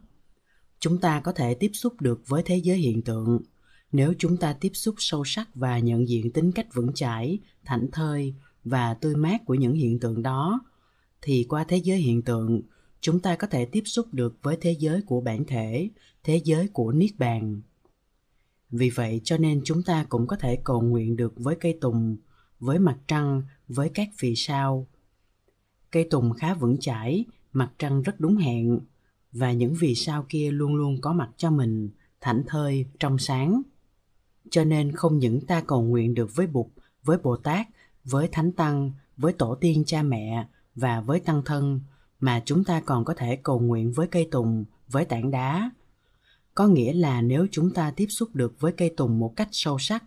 Chúng 0.79 0.99
ta 0.99 1.21
có 1.21 1.33
thể 1.33 1.55
tiếp 1.55 1.71
xúc 1.75 2.01
được 2.01 2.23
với 2.27 2.43
thế 2.47 2.57
giới 2.57 2.79
hiện 2.79 3.03
tượng. 3.03 3.41
Nếu 3.93 4.15
chúng 4.19 4.37
ta 4.37 4.53
tiếp 4.53 4.71
xúc 4.75 4.95
sâu 4.99 5.23
sắc 5.25 5.49
và 5.55 5.79
nhận 5.79 6.09
diện 6.09 6.33
tính 6.33 6.53
cách 6.53 6.67
vững 6.75 6.93
chãi, 6.93 7.39
thảnh 7.65 7.89
thơi 7.93 8.35
và 8.65 8.95
tươi 8.95 9.17
mát 9.17 9.45
của 9.45 9.55
những 9.55 9.75
hiện 9.75 10.01
tượng 10.01 10.23
đó, 10.23 10.61
thì 11.23 11.47
qua 11.49 11.65
thế 11.65 11.77
giới 11.77 11.99
hiện 11.99 12.23
tượng, 12.23 12.63
chúng 13.01 13.21
ta 13.21 13.37
có 13.37 13.47
thể 13.47 13.65
tiếp 13.65 13.83
xúc 13.87 14.07
được 14.13 14.39
với 14.43 14.57
thế 14.61 14.77
giới 14.79 15.03
của 15.03 15.21
bản 15.21 15.45
thể, 15.45 15.89
thế 16.25 16.41
giới 16.45 16.69
của 16.69 16.93
niết 16.93 17.11
bàn. 17.19 17.61
Vì 18.71 18.91
vậy 18.91 19.21
cho 19.25 19.39
nên 19.39 19.61
chúng 19.65 19.83
ta 19.83 20.05
cũng 20.09 20.27
có 20.27 20.37
thể 20.37 20.59
cầu 20.65 20.81
nguyện 20.81 21.17
được 21.17 21.33
với 21.37 21.57
cây 21.61 21.79
tùng, 21.81 22.17
với 22.61 22.79
mặt 22.79 22.99
trăng, 23.09 23.43
với 23.69 23.89
các 23.89 24.09
vì 24.21 24.35
sao 24.37 24.87
cây 25.93 26.05
tùng 26.11 26.33
khá 26.35 26.55
vững 26.55 26.77
chãi, 26.81 27.25
mặt 27.53 27.73
trăng 27.79 28.03
rất 28.03 28.21
đúng 28.21 28.37
hẹn, 28.37 28.81
và 29.33 29.53
những 29.53 29.75
vì 29.81 29.95
sao 29.95 30.27
kia 30.29 30.51
luôn 30.51 30.75
luôn 30.75 31.01
có 31.01 31.13
mặt 31.13 31.31
cho 31.37 31.51
mình, 31.51 31.91
thảnh 32.21 32.43
thơi, 32.47 32.87
trong 32.99 33.19
sáng. 33.19 33.63
Cho 34.51 34.65
nên 34.65 34.93
không 34.93 35.19
những 35.19 35.41
ta 35.41 35.61
cầu 35.61 35.83
nguyện 35.83 36.15
được 36.15 36.35
với 36.35 36.47
bụt, 36.47 36.67
với 37.05 37.19
bồ 37.19 37.37
tát, 37.37 37.67
với 38.05 38.29
thánh 38.33 38.53
tăng, 38.53 38.93
với 39.17 39.33
tổ 39.33 39.55
tiên 39.55 39.83
cha 39.87 40.03
mẹ 40.03 40.47
và 40.75 41.01
với 41.01 41.21
tăng 41.21 41.43
thân, 41.45 41.81
mà 42.21 42.43
chúng 42.45 42.65
ta 42.65 42.81
còn 42.81 43.05
có 43.05 43.15
thể 43.15 43.37
cầu 43.37 43.61
nguyện 43.61 43.93
với 43.93 44.07
cây 44.07 44.29
tùng, 44.31 44.65
với 44.89 45.05
tảng 45.05 45.31
đá. 45.31 45.71
Có 46.55 46.67
nghĩa 46.67 46.93
là 46.93 47.23
nếu 47.23 47.47
chúng 47.51 47.71
ta 47.71 47.91
tiếp 47.91 48.07
xúc 48.07 48.29
được 48.35 48.61
với 48.61 48.73
cây 48.73 48.95
tùng 48.97 49.19
một 49.19 49.33
cách 49.37 49.49
sâu 49.53 49.79
sắc, 49.79 50.05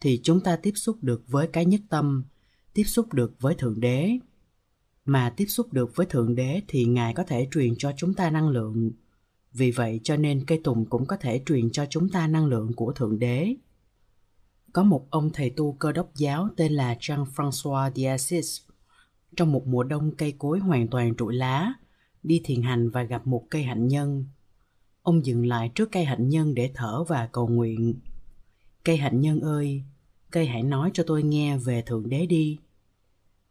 thì 0.00 0.20
chúng 0.22 0.40
ta 0.40 0.56
tiếp 0.56 0.72
xúc 0.74 0.96
được 1.02 1.22
với 1.28 1.46
cái 1.46 1.64
nhất 1.64 1.80
tâm, 1.88 2.24
tiếp 2.74 2.84
xúc 2.84 3.12
được 3.12 3.40
với 3.40 3.54
thượng 3.54 3.80
đế 3.80 4.18
mà 5.08 5.30
tiếp 5.36 5.46
xúc 5.46 5.72
được 5.72 5.96
với 5.96 6.06
thượng 6.06 6.34
đế 6.34 6.62
thì 6.68 6.84
ngài 6.84 7.14
có 7.14 7.22
thể 7.22 7.48
truyền 7.50 7.74
cho 7.78 7.92
chúng 7.96 8.14
ta 8.14 8.30
năng 8.30 8.48
lượng 8.48 8.90
vì 9.52 9.70
vậy 9.70 10.00
cho 10.04 10.16
nên 10.16 10.44
cây 10.46 10.60
tùng 10.64 10.86
cũng 10.86 11.06
có 11.06 11.16
thể 11.16 11.42
truyền 11.46 11.70
cho 11.70 11.86
chúng 11.86 12.08
ta 12.08 12.26
năng 12.26 12.46
lượng 12.46 12.72
của 12.72 12.92
thượng 12.92 13.18
đế 13.18 13.54
có 14.72 14.82
một 14.82 15.06
ông 15.10 15.30
thầy 15.32 15.50
tu 15.50 15.72
cơ 15.72 15.92
đốc 15.92 16.14
giáo 16.14 16.48
tên 16.56 16.72
là 16.72 16.94
Jean-François 16.94 17.92
d'Assis. 17.92 18.62
Trong 19.36 19.52
một 19.52 19.66
mùa 19.66 19.82
đông 19.82 20.10
cây 20.16 20.34
cối 20.38 20.58
hoàn 20.58 20.88
toàn 20.88 21.16
trụi 21.16 21.34
lá, 21.34 21.72
đi 22.22 22.40
thiền 22.44 22.62
hành 22.62 22.90
và 22.90 23.02
gặp 23.02 23.26
một 23.26 23.44
cây 23.50 23.62
hạnh 23.62 23.88
nhân. 23.88 24.24
Ông 25.02 25.26
dừng 25.26 25.46
lại 25.46 25.70
trước 25.74 25.92
cây 25.92 26.04
hạnh 26.04 26.28
nhân 26.28 26.54
để 26.54 26.70
thở 26.74 27.04
và 27.08 27.28
cầu 27.32 27.48
nguyện. 27.48 27.94
Cây 28.84 28.96
hạnh 28.96 29.20
nhân 29.20 29.40
ơi, 29.40 29.82
cây 30.30 30.46
hãy 30.46 30.62
nói 30.62 30.90
cho 30.94 31.04
tôi 31.06 31.22
nghe 31.22 31.56
về 31.56 31.82
Thượng 31.82 32.08
Đế 32.08 32.26
đi. 32.26 32.58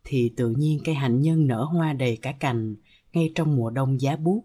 Thì 0.10 0.34
tự 0.36 0.50
nhiên 0.50 0.80
cây 0.86 0.96
hạnh 0.96 1.22
nhân 1.22 1.48
nở 1.48 1.64
hoa 1.64 1.94
đầy 1.94 2.18
cả 2.18 2.32
cành, 2.32 2.76
ngay 3.14 3.32
trong 3.36 3.56
mùa 3.56 3.70
đông 3.70 4.02
giá 4.02 4.16
buốt. 4.16 4.44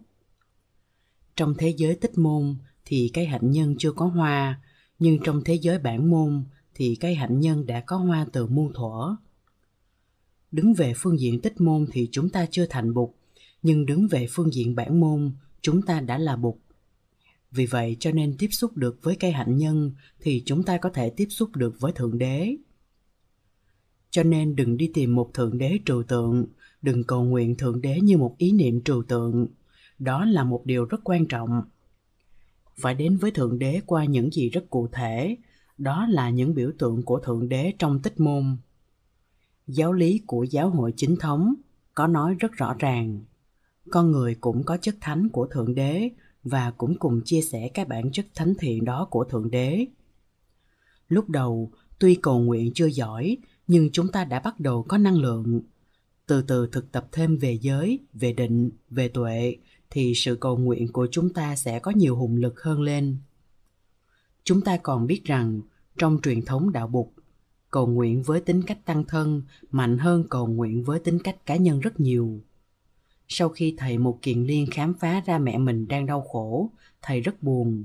Trong 1.35 1.53
thế 1.57 1.73
giới 1.77 1.95
tích 1.95 2.17
môn 2.17 2.55
thì 2.85 3.11
cây 3.13 3.25
hạnh 3.25 3.51
nhân 3.51 3.75
chưa 3.79 3.91
có 3.91 4.05
hoa, 4.05 4.61
nhưng 4.99 5.17
trong 5.23 5.41
thế 5.45 5.53
giới 5.53 5.79
bản 5.79 6.09
môn 6.09 6.43
thì 6.75 6.97
cây 6.99 7.15
hạnh 7.15 7.39
nhân 7.39 7.65
đã 7.65 7.81
có 7.81 7.97
hoa 7.97 8.25
từ 8.31 8.47
muôn 8.47 8.73
thuở. 8.73 9.15
Đứng 10.51 10.73
về 10.73 10.93
phương 10.97 11.19
diện 11.19 11.41
tích 11.41 11.61
môn 11.61 11.87
thì 11.91 12.09
chúng 12.11 12.29
ta 12.29 12.45
chưa 12.51 12.65
thành 12.69 12.93
bục, 12.93 13.17
nhưng 13.61 13.85
đứng 13.85 14.07
về 14.07 14.27
phương 14.29 14.53
diện 14.53 14.75
bản 14.75 14.99
môn, 14.99 15.31
chúng 15.61 15.81
ta 15.81 15.99
đã 15.99 16.17
là 16.17 16.35
bục. 16.35 16.61
Vì 17.51 17.65
vậy 17.65 17.97
cho 17.99 18.11
nên 18.11 18.35
tiếp 18.39 18.49
xúc 18.51 18.77
được 18.77 18.99
với 19.01 19.15
cây 19.15 19.31
hạnh 19.31 19.57
nhân 19.57 19.91
thì 20.19 20.43
chúng 20.45 20.63
ta 20.63 20.77
có 20.77 20.89
thể 20.89 21.09
tiếp 21.09 21.27
xúc 21.29 21.55
được 21.55 21.75
với 21.79 21.91
Thượng 21.91 22.17
Đế. 22.17 22.55
Cho 24.13 24.23
nên 24.23 24.55
đừng 24.55 24.77
đi 24.77 24.91
tìm 24.93 25.15
một 25.15 25.33
Thượng 25.33 25.57
Đế 25.57 25.79
trừu 25.85 26.03
tượng, 26.03 26.45
đừng 26.81 27.03
cầu 27.03 27.23
nguyện 27.23 27.55
Thượng 27.55 27.81
Đế 27.81 27.99
như 28.01 28.17
một 28.17 28.35
ý 28.37 28.51
niệm 28.51 28.81
trừu 28.83 29.03
tượng. 29.03 29.47
Đó 29.99 30.25
là 30.25 30.43
một 30.43 30.65
điều 30.65 30.85
rất 30.85 31.01
quan 31.03 31.25
trọng. 31.25 31.61
Phải 32.75 32.95
đến 32.95 33.17
với 33.17 33.31
Thượng 33.31 33.59
Đế 33.59 33.81
qua 33.85 34.05
những 34.05 34.31
gì 34.31 34.49
rất 34.49 34.69
cụ 34.69 34.87
thể, 34.91 35.37
đó 35.77 36.07
là 36.09 36.29
những 36.29 36.55
biểu 36.55 36.71
tượng 36.77 37.03
của 37.03 37.19
Thượng 37.19 37.49
Đế 37.49 37.73
trong 37.79 37.99
tích 37.99 38.19
môn. 38.19 38.57
Giáo 39.67 39.93
lý 39.93 40.21
của 40.27 40.43
giáo 40.43 40.69
hội 40.69 40.93
chính 40.95 41.15
thống 41.15 41.53
có 41.95 42.07
nói 42.07 42.35
rất 42.39 42.51
rõ 42.51 42.75
ràng, 42.79 43.19
con 43.91 44.11
người 44.11 44.35
cũng 44.41 44.63
có 44.63 44.77
chất 44.77 44.95
thánh 45.01 45.29
của 45.29 45.47
Thượng 45.47 45.75
Đế 45.75 46.09
và 46.43 46.71
cũng 46.71 46.97
cùng 46.99 47.21
chia 47.25 47.41
sẻ 47.41 47.69
cái 47.73 47.85
bản 47.85 48.11
chất 48.11 48.25
thánh 48.35 48.53
thiện 48.59 48.85
đó 48.85 49.07
của 49.09 49.23
Thượng 49.23 49.51
Đế. 49.51 49.85
Lúc 51.07 51.29
đầu, 51.29 51.71
tuy 51.99 52.15
cầu 52.15 52.39
nguyện 52.39 52.71
chưa 52.73 52.87
giỏi, 52.87 53.37
nhưng 53.67 53.89
chúng 53.91 54.11
ta 54.11 54.23
đã 54.23 54.39
bắt 54.39 54.59
đầu 54.59 54.83
có 54.83 54.97
năng 54.97 55.17
lượng. 55.17 55.61
Từ 56.25 56.41
từ 56.41 56.67
thực 56.67 56.91
tập 56.91 57.07
thêm 57.11 57.37
về 57.37 57.57
giới, 57.61 57.99
về 58.13 58.33
định, 58.33 58.69
về 58.89 59.07
tuệ, 59.07 59.57
thì 59.89 60.13
sự 60.15 60.35
cầu 60.35 60.57
nguyện 60.57 60.87
của 60.87 61.07
chúng 61.11 61.33
ta 61.33 61.55
sẽ 61.55 61.79
có 61.79 61.91
nhiều 61.91 62.15
hùng 62.15 62.35
lực 62.35 62.61
hơn 62.61 62.81
lên. 62.81 63.17
Chúng 64.43 64.61
ta 64.61 64.77
còn 64.77 65.07
biết 65.07 65.21
rằng 65.25 65.61
trong 65.97 66.19
truyền 66.23 66.41
thống 66.41 66.71
đạo 66.71 66.87
Bụt, 66.87 67.07
cầu 67.71 67.87
nguyện 67.87 68.23
với 68.23 68.41
tính 68.41 68.61
cách 68.63 68.85
tăng 68.85 69.03
thân 69.03 69.41
mạnh 69.71 69.97
hơn 69.97 70.23
cầu 70.29 70.47
nguyện 70.47 70.83
với 70.83 70.99
tính 70.99 71.19
cách 71.19 71.45
cá 71.45 71.55
nhân 71.55 71.79
rất 71.79 71.99
nhiều. 71.99 72.41
Sau 73.27 73.49
khi 73.49 73.75
thầy 73.77 73.97
một 73.97 74.19
kiện 74.21 74.43
liên 74.43 74.67
khám 74.71 74.93
phá 74.93 75.21
ra 75.25 75.37
mẹ 75.37 75.57
mình 75.57 75.87
đang 75.87 76.05
đau 76.05 76.21
khổ, 76.21 76.69
thầy 77.01 77.21
rất 77.21 77.43
buồn. 77.43 77.83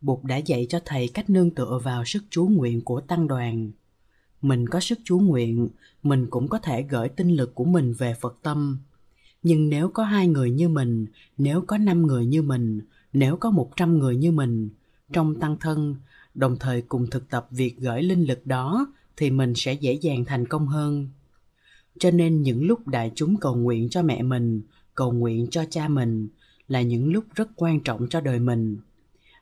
Bụt 0.00 0.24
đã 0.24 0.36
dạy 0.36 0.66
cho 0.68 0.80
thầy 0.84 1.08
cách 1.08 1.30
nương 1.30 1.50
tựa 1.50 1.80
vào 1.84 2.04
sức 2.04 2.22
chú 2.30 2.46
nguyện 2.46 2.80
của 2.80 3.00
tăng 3.00 3.28
đoàn. 3.28 3.70
Mình 4.42 4.68
có 4.68 4.80
sức 4.80 4.98
chú 5.04 5.18
nguyện, 5.18 5.68
mình 6.02 6.26
cũng 6.30 6.48
có 6.48 6.58
thể 6.58 6.82
gửi 6.82 7.08
tinh 7.08 7.36
lực 7.36 7.54
của 7.54 7.64
mình 7.64 7.94
về 7.98 8.14
Phật 8.20 8.38
tâm. 8.42 8.78
Nhưng 9.42 9.68
nếu 9.68 9.88
có 9.88 10.04
hai 10.04 10.28
người 10.28 10.50
như 10.50 10.68
mình, 10.68 11.06
nếu 11.38 11.60
có 11.66 11.78
năm 11.78 12.06
người 12.06 12.26
như 12.26 12.42
mình, 12.42 12.80
nếu 13.12 13.36
có 13.36 13.50
một 13.50 13.70
trăm 13.76 13.98
người 13.98 14.16
như 14.16 14.32
mình, 14.32 14.70
trong 15.12 15.40
tăng 15.40 15.56
thân 15.60 15.96
đồng 16.34 16.56
thời 16.60 16.82
cùng 16.82 17.10
thực 17.10 17.30
tập 17.30 17.46
việc 17.50 17.78
gửi 17.78 18.02
linh 18.02 18.24
lực 18.24 18.46
đó 18.46 18.86
thì 19.16 19.30
mình 19.30 19.54
sẽ 19.56 19.72
dễ 19.72 19.92
dàng 19.92 20.24
thành 20.24 20.46
công 20.46 20.66
hơn. 20.66 21.08
Cho 21.98 22.10
nên 22.10 22.42
những 22.42 22.66
lúc 22.66 22.88
đại 22.88 23.12
chúng 23.14 23.36
cầu 23.36 23.56
nguyện 23.56 23.88
cho 23.88 24.02
mẹ 24.02 24.22
mình 24.22 24.62
cầu 24.94 25.12
nguyện 25.12 25.46
cho 25.50 25.64
cha 25.70 25.88
mình 25.88 26.28
là 26.68 26.82
những 26.82 27.12
lúc 27.12 27.24
rất 27.34 27.48
quan 27.56 27.80
trọng 27.80 28.08
cho 28.08 28.20
đời 28.20 28.38
mình. 28.38 28.78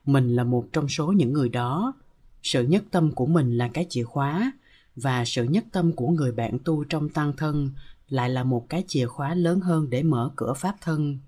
Mình 0.05 0.37
là 0.37 0.45
một 0.45 0.67
trong 0.73 0.89
số 0.89 1.13
những 1.13 1.33
người 1.33 1.49
đó. 1.49 1.93
Sự 2.43 2.65
nhất 2.65 2.85
tâm 2.91 3.13
của 3.13 3.27
mình 3.27 3.57
là 3.59 3.69
cái 3.69 3.87
chìa 3.89 4.05
khóa 4.05 4.53
và 5.03 5.25
sự 5.25 5.45
nhất 5.45 5.65
tâm 5.73 5.93
của 5.93 6.09
người 6.09 6.33
bạn 6.33 6.59
tu 6.65 6.85
trong 6.85 7.09
tăng 7.09 7.33
thân 7.37 7.71
lại 8.09 8.31
là 8.31 8.45
một 8.45 8.67
cái 8.69 8.85
chìa 8.87 9.07
khóa 9.07 9.35
lớn 9.35 9.61
hơn 9.61 9.91
để 9.91 10.03
mở 10.03 10.31
cửa 10.37 10.55
pháp 10.55 10.77
thân 10.81 11.19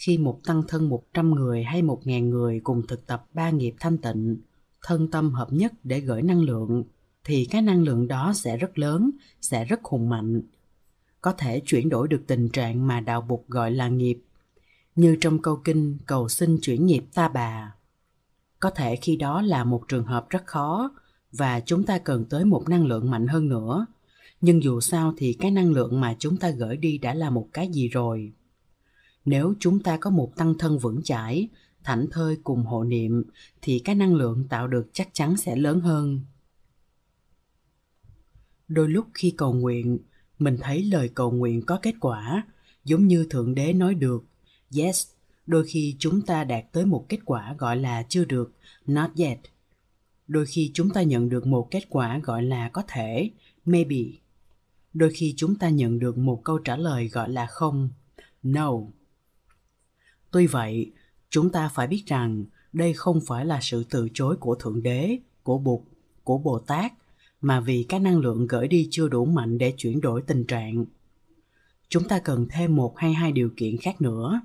khi 0.00 0.18
một 0.18 0.40
tăng 0.44 0.62
thân 0.68 0.88
một 0.88 1.04
trăm 1.14 1.34
người 1.34 1.64
hay 1.64 1.82
một 1.82 2.06
ngàn 2.06 2.30
người 2.30 2.60
cùng 2.64 2.86
thực 2.86 3.06
tập 3.06 3.26
ba 3.34 3.50
nghiệp 3.50 3.74
thanh 3.80 3.98
tịnh, 3.98 4.36
thân 4.82 5.10
tâm 5.10 5.32
hợp 5.32 5.52
nhất 5.52 5.72
để 5.84 6.00
gửi 6.00 6.22
năng 6.22 6.42
lượng, 6.42 6.84
thì 7.24 7.46
cái 7.50 7.62
năng 7.62 7.82
lượng 7.82 8.08
đó 8.08 8.32
sẽ 8.34 8.56
rất 8.56 8.78
lớn, 8.78 9.10
sẽ 9.40 9.64
rất 9.64 9.84
hùng 9.84 10.08
mạnh. 10.08 10.42
Có 11.20 11.32
thể 11.32 11.62
chuyển 11.64 11.88
đổi 11.88 12.08
được 12.08 12.22
tình 12.26 12.48
trạng 12.48 12.86
mà 12.86 13.00
đạo 13.00 13.20
bục 13.20 13.48
gọi 13.48 13.70
là 13.70 13.88
nghiệp, 13.88 14.18
như 14.96 15.16
trong 15.20 15.42
câu 15.42 15.56
kinh 15.64 15.98
cầu 16.06 16.28
xin 16.28 16.58
chuyển 16.62 16.86
nghiệp 16.86 17.04
ta 17.14 17.28
bà. 17.28 17.74
Có 18.60 18.70
thể 18.70 18.96
khi 18.96 19.16
đó 19.16 19.42
là 19.42 19.64
một 19.64 19.82
trường 19.88 20.04
hợp 20.04 20.30
rất 20.30 20.46
khó 20.46 20.90
và 21.32 21.60
chúng 21.60 21.84
ta 21.84 21.98
cần 21.98 22.24
tới 22.24 22.44
một 22.44 22.68
năng 22.68 22.86
lượng 22.86 23.10
mạnh 23.10 23.26
hơn 23.26 23.48
nữa. 23.48 23.86
Nhưng 24.40 24.62
dù 24.62 24.80
sao 24.80 25.14
thì 25.16 25.32
cái 25.32 25.50
năng 25.50 25.72
lượng 25.72 26.00
mà 26.00 26.16
chúng 26.18 26.36
ta 26.36 26.50
gửi 26.50 26.76
đi 26.76 26.98
đã 26.98 27.14
là 27.14 27.30
một 27.30 27.48
cái 27.52 27.68
gì 27.68 27.88
rồi? 27.88 28.32
Nếu 29.24 29.54
chúng 29.60 29.82
ta 29.82 29.96
có 29.96 30.10
một 30.10 30.32
tăng 30.36 30.58
thân 30.58 30.78
vững 30.78 31.02
chãi, 31.02 31.48
thảnh 31.84 32.06
thơi 32.10 32.36
cùng 32.44 32.64
hộ 32.64 32.84
niệm, 32.84 33.24
thì 33.62 33.78
cái 33.78 33.94
năng 33.94 34.14
lượng 34.14 34.44
tạo 34.48 34.68
được 34.68 34.90
chắc 34.92 35.08
chắn 35.12 35.36
sẽ 35.36 35.56
lớn 35.56 35.80
hơn. 35.80 36.20
Đôi 38.68 38.88
lúc 38.88 39.06
khi 39.14 39.30
cầu 39.36 39.52
nguyện, 39.52 39.98
mình 40.38 40.58
thấy 40.60 40.84
lời 40.84 41.08
cầu 41.08 41.30
nguyện 41.30 41.62
có 41.66 41.78
kết 41.82 41.94
quả, 42.00 42.46
giống 42.84 43.06
như 43.06 43.26
thượng 43.30 43.54
đế 43.54 43.72
nói 43.72 43.94
được, 43.94 44.24
yes. 44.76 45.08
Đôi 45.46 45.64
khi 45.66 45.96
chúng 45.98 46.22
ta 46.22 46.44
đạt 46.44 46.64
tới 46.72 46.86
một 46.86 47.06
kết 47.08 47.18
quả 47.24 47.54
gọi 47.58 47.76
là 47.76 48.02
chưa 48.08 48.24
được, 48.24 48.52
not 48.86 49.10
yet 49.16 49.38
đôi 50.30 50.46
khi 50.46 50.70
chúng 50.74 50.90
ta 50.90 51.02
nhận 51.02 51.28
được 51.28 51.46
một 51.46 51.68
kết 51.70 51.82
quả 51.88 52.18
gọi 52.18 52.42
là 52.42 52.68
có 52.68 52.82
thể 52.88 53.30
maybe 53.64 53.96
đôi 54.94 55.10
khi 55.14 55.34
chúng 55.36 55.54
ta 55.54 55.68
nhận 55.68 55.98
được 55.98 56.18
một 56.18 56.40
câu 56.44 56.58
trả 56.58 56.76
lời 56.76 57.08
gọi 57.08 57.28
là 57.28 57.46
không 57.46 57.88
no 58.42 58.72
Tuy 60.30 60.46
vậy, 60.46 60.92
chúng 61.30 61.52
ta 61.52 61.68
phải 61.68 61.86
biết 61.86 62.02
rằng 62.06 62.44
đây 62.72 62.92
không 62.92 63.20
phải 63.26 63.46
là 63.46 63.58
sự 63.62 63.84
từ 63.90 64.08
chối 64.14 64.36
của 64.36 64.54
Thượng 64.54 64.82
Đế, 64.82 65.18
của 65.42 65.58
Bụt, 65.58 65.80
của 66.24 66.38
Bồ 66.38 66.58
Tát, 66.58 66.92
mà 67.40 67.60
vì 67.60 67.86
các 67.88 67.98
năng 67.98 68.18
lượng 68.18 68.46
gửi 68.46 68.68
đi 68.68 68.88
chưa 68.90 69.08
đủ 69.08 69.24
mạnh 69.24 69.58
để 69.58 69.74
chuyển 69.76 70.00
đổi 70.00 70.22
tình 70.22 70.44
trạng. 70.44 70.84
Chúng 71.88 72.08
ta 72.08 72.18
cần 72.18 72.46
thêm 72.50 72.76
một 72.76 72.98
hay 72.98 73.12
hai 73.12 73.32
điều 73.32 73.50
kiện 73.56 73.76
khác 73.76 74.00
nữa. 74.00 74.40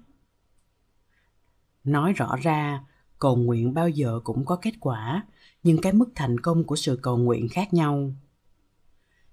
Nói 1.83 2.13
rõ 2.13 2.35
ra, 2.41 2.83
cầu 3.19 3.35
nguyện 3.35 3.73
bao 3.73 3.89
giờ 3.89 4.19
cũng 4.23 4.45
có 4.45 4.55
kết 4.55 4.73
quả, 4.79 5.25
nhưng 5.65 5.81
cái 5.81 5.93
mức 5.93 6.09
thành 6.15 6.39
công 6.39 6.63
của 6.63 6.75
sự 6.75 6.99
cầu 7.01 7.17
nguyện 7.17 7.49
khác 7.49 7.73
nhau. 7.73 8.13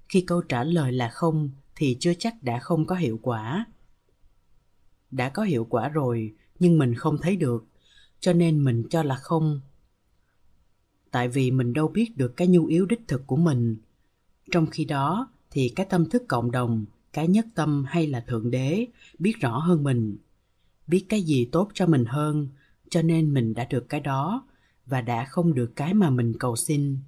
Khi 0.08 0.20
câu 0.20 0.42
trả 0.42 0.64
lời 0.64 0.92
là 0.92 1.08
không 1.08 1.50
thì 1.76 1.96
chưa 2.00 2.12
chắc 2.18 2.42
đã 2.42 2.58
không 2.58 2.86
có 2.86 2.94
hiệu 2.94 3.18
quả. 3.22 3.66
Đã 5.10 5.28
có 5.28 5.42
hiệu 5.42 5.64
quả 5.64 5.88
rồi, 5.88 6.34
nhưng 6.58 6.78
mình 6.78 6.94
không 6.94 7.18
thấy 7.18 7.36
được, 7.36 7.66
cho 8.20 8.32
nên 8.32 8.64
mình 8.64 8.84
cho 8.90 9.02
là 9.02 9.14
không 9.16 9.60
tại 11.12 11.28
vì 11.28 11.50
mình 11.50 11.72
đâu 11.72 11.88
biết 11.88 12.16
được 12.16 12.36
cái 12.36 12.48
nhu 12.48 12.66
yếu 12.66 12.86
đích 12.86 13.08
thực 13.08 13.26
của 13.26 13.36
mình 13.36 13.76
trong 14.50 14.66
khi 14.66 14.84
đó 14.84 15.28
thì 15.50 15.72
cái 15.76 15.86
tâm 15.90 16.10
thức 16.10 16.22
cộng 16.28 16.50
đồng, 16.50 16.84
cái 17.12 17.28
nhất 17.28 17.46
tâm 17.54 17.84
hay 17.88 18.06
là 18.06 18.20
thượng 18.20 18.50
đế 18.50 18.86
biết 19.18 19.40
rõ 19.40 19.58
hơn 19.58 19.82
mình, 19.82 20.16
biết 20.86 21.06
cái 21.08 21.22
gì 21.22 21.48
tốt 21.52 21.68
cho 21.74 21.86
mình 21.86 22.04
hơn, 22.04 22.48
cho 22.90 23.02
nên 23.02 23.34
mình 23.34 23.54
đã 23.54 23.66
được 23.70 23.88
cái 23.88 24.00
đó 24.00 24.46
và 24.86 25.00
đã 25.00 25.24
không 25.24 25.54
được 25.54 25.76
cái 25.76 25.94
mà 25.94 26.10
mình 26.10 26.32
cầu 26.38 26.56
xin. 26.56 26.98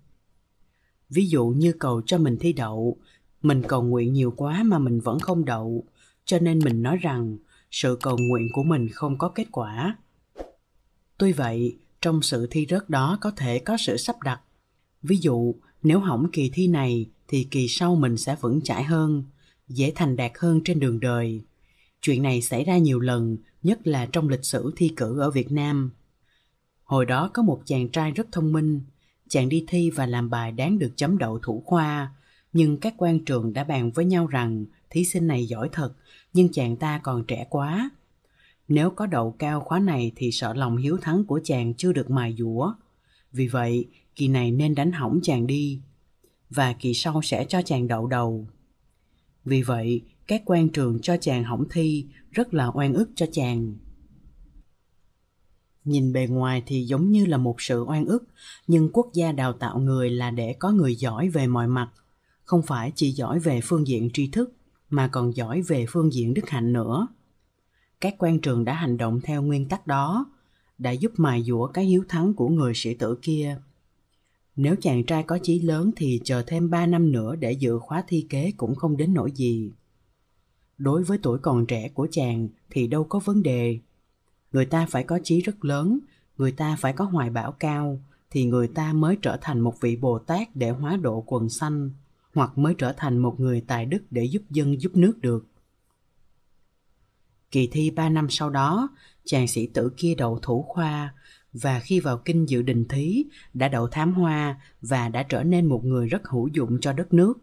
Ví 1.11 1.27
dụ 1.27 1.47
như 1.47 1.73
cầu 1.73 2.03
cho 2.07 2.19
mình 2.19 2.37
thi 2.41 2.53
đậu, 2.53 2.97
mình 3.43 3.63
cầu 3.69 3.83
nguyện 3.83 4.13
nhiều 4.13 4.33
quá 4.37 4.63
mà 4.63 4.79
mình 4.79 5.01
vẫn 5.01 5.19
không 5.19 5.45
đậu, 5.45 5.85
cho 6.25 6.39
nên 6.39 6.59
mình 6.59 6.83
nói 6.83 6.97
rằng 6.97 7.39
sự 7.71 7.99
cầu 8.03 8.17
nguyện 8.19 8.49
của 8.53 8.63
mình 8.63 8.89
không 8.89 9.19
có 9.19 9.29
kết 9.29 9.47
quả. 9.53 9.97
Tuy 11.19 11.33
vậy, 11.33 11.77
trong 12.01 12.23
sự 12.23 12.47
thi 12.51 12.67
rớt 12.71 12.91
đó 12.91 13.19
có 13.21 13.31
thể 13.31 13.59
có 13.59 13.77
sự 13.77 13.97
sắp 13.97 14.17
đặt. 14.25 14.41
Ví 15.03 15.17
dụ, 15.17 15.55
nếu 15.83 15.99
hỏng 15.99 16.27
kỳ 16.33 16.51
thi 16.55 16.69
này 16.69 17.07
thì 17.29 17.49
kỳ 17.51 17.69
sau 17.69 17.97
mình 17.97 18.17
sẽ 18.17 18.37
vững 18.41 18.61
chãi 18.61 18.85
hơn, 18.85 19.25
dễ 19.69 19.93
thành 19.95 20.17
đạt 20.17 20.33
hơn 20.39 20.61
trên 20.65 20.81
đường 20.81 21.01
đời. 21.01 21.43
Chuyện 22.01 22.23
này 22.23 22.43
xảy 22.43 22.65
ra 22.65 22.79
nhiều 22.79 23.01
lần, 23.01 23.37
nhất 23.63 23.87
là 23.87 24.07
trong 24.07 24.29
lịch 24.29 24.45
sử 24.45 24.73
thi 24.77 24.93
cử 24.97 25.21
ở 25.21 25.31
việt 25.31 25.53
nam 25.53 25.91
hồi 26.95 27.07
đó 27.07 27.31
có 27.35 27.43
một 27.43 27.63
chàng 27.65 27.89
trai 27.89 28.11
rất 28.11 28.27
thông 28.33 28.53
minh 28.53 28.81
chàng 29.29 29.49
đi 29.49 29.65
thi 29.69 29.91
và 29.91 30.07
làm 30.07 30.31
bài 30.31 30.53
đáng 30.53 30.79
được 30.79 30.93
chấm 30.97 31.19
đậu 31.19 31.39
thủ 31.39 31.63
khoa 31.67 32.13
nhưng 32.53 32.77
các 32.77 32.95
quan 32.97 33.25
trường 33.25 33.53
đã 33.53 33.65
bàn 33.65 33.91
với 33.91 34.05
nhau 34.05 34.27
rằng 34.27 34.65
thí 34.91 35.05
sinh 35.05 35.27
này 35.27 35.47
giỏi 35.47 35.69
thật, 35.73 35.93
nhưng 36.33 36.53
chàng 36.53 36.77
ta 36.77 37.01
còn 37.03 37.25
trẻ 37.27 37.47
quá. 37.51 37.91
Nếu 38.69 38.91
có 38.91 39.07
đậu 39.07 39.33
cao 39.39 39.61
khóa 39.61 39.79
này 39.79 40.13
thì 40.17 40.31
sợ 40.33 40.55
lòng 40.55 40.77
hiếu 40.77 40.99
thắng 41.03 41.25
của 41.25 41.41
chàng 41.45 41.75
chưa 41.75 41.93
được 41.93 42.11
mài 42.11 42.35
dũa. 42.39 42.75
Vì 43.33 43.47
vậy, 43.47 43.89
kỳ 44.17 44.29
này 44.29 44.51
nên 44.51 44.75
đánh 44.75 44.93
hỏng 44.93 45.21
chàng 45.23 45.47
đi, 45.47 45.81
và 46.51 46.73
kỳ 46.73 46.95
sau 46.95 47.23
sẽ 47.23 47.45
cho 47.45 47.63
chàng 47.63 47.89
đậu 47.89 48.07
đầu. 48.07 48.47
Vì 49.45 49.63
vậy, 49.63 50.03
các 50.27 50.43
quan 50.45 50.69
trường 50.69 50.99
cho 51.03 51.17
chàng 51.17 51.45
hỏng 51.45 51.65
thi 51.71 52.07
rất 52.33 52.55
là 52.55 52.71
oan 52.75 52.95
ức 52.95 53.11
cho 53.15 53.27
chàng. 53.33 53.75
Nhìn 55.85 56.13
bề 56.13 56.27
ngoài 56.27 56.63
thì 56.67 56.85
giống 56.85 57.11
như 57.11 57.27
là 57.27 57.37
một 57.37 57.57
sự 57.59 57.83
oan 57.83 58.07
ức, 58.07 58.25
nhưng 58.67 58.91
quốc 58.93 59.11
gia 59.13 59.33
đào 59.33 59.53
tạo 59.53 59.79
người 59.79 60.11
là 60.11 60.31
để 60.31 60.53
có 60.59 60.71
người 60.71 60.97
giỏi 60.97 61.29
về 61.29 61.47
mọi 61.47 61.67
mặt, 61.67 61.91
không 62.45 62.63
phải 62.63 62.93
chỉ 62.95 63.11
giỏi 63.11 63.39
về 63.39 63.61
phương 63.65 63.87
diện 63.87 64.11
tri 64.13 64.27
thức 64.27 64.53
mà 64.91 65.09
còn 65.09 65.37
giỏi 65.37 65.63
về 65.63 65.87
phương 65.89 66.13
diện 66.13 66.35
đức 66.35 66.49
hạnh 66.49 66.73
nữa. 66.73 67.07
Các 68.01 68.15
quan 68.19 68.39
trường 68.39 68.65
đã 68.65 68.75
hành 68.75 68.97
động 68.97 69.21
theo 69.21 69.43
nguyên 69.43 69.69
tắc 69.69 69.87
đó, 69.87 70.27
đã 70.79 70.91
giúp 70.91 71.13
mài 71.17 71.43
dũa 71.43 71.67
cái 71.67 71.85
hiếu 71.85 72.05
thắng 72.09 72.35
của 72.35 72.49
người 72.49 72.73
sĩ 72.75 72.95
tử 72.95 73.19
kia. 73.23 73.61
Nếu 74.57 74.77
chàng 74.81 75.05
trai 75.05 75.23
có 75.23 75.39
chí 75.43 75.61
lớn 75.61 75.91
thì 75.97 76.21
chờ 76.25 76.43
thêm 76.47 76.71
3 76.71 76.87
năm 76.87 77.13
nữa 77.13 77.37
để 77.37 77.53
dự 77.53 77.79
khóa 77.79 78.05
thi 78.09 78.27
kế 78.29 78.53
cũng 78.57 78.75
không 78.75 78.97
đến 78.97 79.15
nỗi 79.15 79.33
gì. 79.33 79.73
Đối 80.79 81.03
với 81.03 81.19
tuổi 81.23 81.39
còn 81.39 81.67
trẻ 81.67 81.89
của 81.89 82.09
chàng 82.11 82.49
thì 82.71 82.87
đâu 82.87 83.05
có 83.05 83.19
vấn 83.19 83.43
đề. 83.43 83.79
Người 84.55 84.65
ta 84.65 84.87
phải 84.87 85.05
có 85.05 85.19
chí 85.23 85.41
rất 85.41 85.65
lớn, 85.65 85.99
người 86.39 86.53
ta 86.53 86.77
phải 86.77 86.93
có 86.93 87.05
hoài 87.05 87.31
bão 87.31 87.53
cao 87.53 88.01
thì 88.31 88.45
người 88.45 88.69
ta 88.69 88.93
mới 88.93 89.17
trở 89.23 89.39
thành 89.41 89.61
một 89.61 89.81
vị 89.81 89.97
Bồ 89.97 90.19
Tát 90.19 90.57
để 90.57 90.71
hóa 90.71 90.97
độ 90.97 91.25
quần 91.27 91.49
sanh 91.49 91.91
hoặc 92.35 92.59
mới 92.59 92.75
trở 92.79 92.93
thành 92.93 93.19
một 93.19 93.41
người 93.41 93.61
tài 93.61 93.87
đức 93.87 94.03
để 94.11 94.25
giúp 94.25 94.43
dân 94.51 94.81
giúp 94.81 94.97
nước 94.97 95.19
được. 95.21 95.47
Kỳ 97.51 97.69
thi 97.73 97.91
ba 97.91 98.09
năm 98.09 98.27
sau 98.31 98.51
đó, 98.51 98.89
chàng 99.25 99.49
sĩ 99.49 99.67
tử 99.67 99.93
kia 99.97 100.15
đậu 100.15 100.39
thủ 100.43 100.63
khoa 100.69 101.15
và 101.53 101.81
khi 101.81 102.01
vào 102.01 102.19
kinh 102.19 102.49
dự 102.49 102.63
đình 102.63 102.89
thí 102.89 103.25
đã 103.55 103.69
đậu 103.69 103.89
thám 103.89 104.13
hoa 104.13 104.61
và 104.83 105.09
đã 105.09 105.23
trở 105.23 105.43
nên 105.43 105.67
một 105.67 105.85
người 105.85 106.09
rất 106.09 106.29
hữu 106.29 106.49
dụng 106.49 106.79
cho 106.81 106.93
đất 106.93 107.15
nước. 107.15 107.35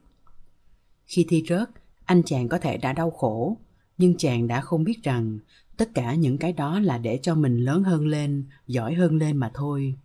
Khi 1.06 1.26
thi 1.30 1.44
rớt, 1.50 1.70
anh 2.06 2.24
chàng 2.24 2.50
có 2.50 2.58
thể 2.58 2.78
đã 2.78 2.94
đau 2.94 3.12
khổ, 3.12 3.58
nhưng 3.98 4.18
chàng 4.18 4.48
đã 4.48 4.62
không 4.62 4.84
biết 4.84 5.04
rằng 5.04 5.40
tất 5.82 5.90
cả 5.94 6.16
những 6.16 6.38
cái 6.38 6.54
đó 6.54 6.80
là 6.80 6.98
để 6.98 7.20
cho 7.24 7.36
mình 7.36 7.58
lớn 7.58 7.84
hơn 7.84 8.08
lên, 8.08 8.46
giỏi 8.68 8.94
hơn 8.94 9.18
lên 9.18 9.38
mà 9.38 9.52
thôi. 9.54 9.96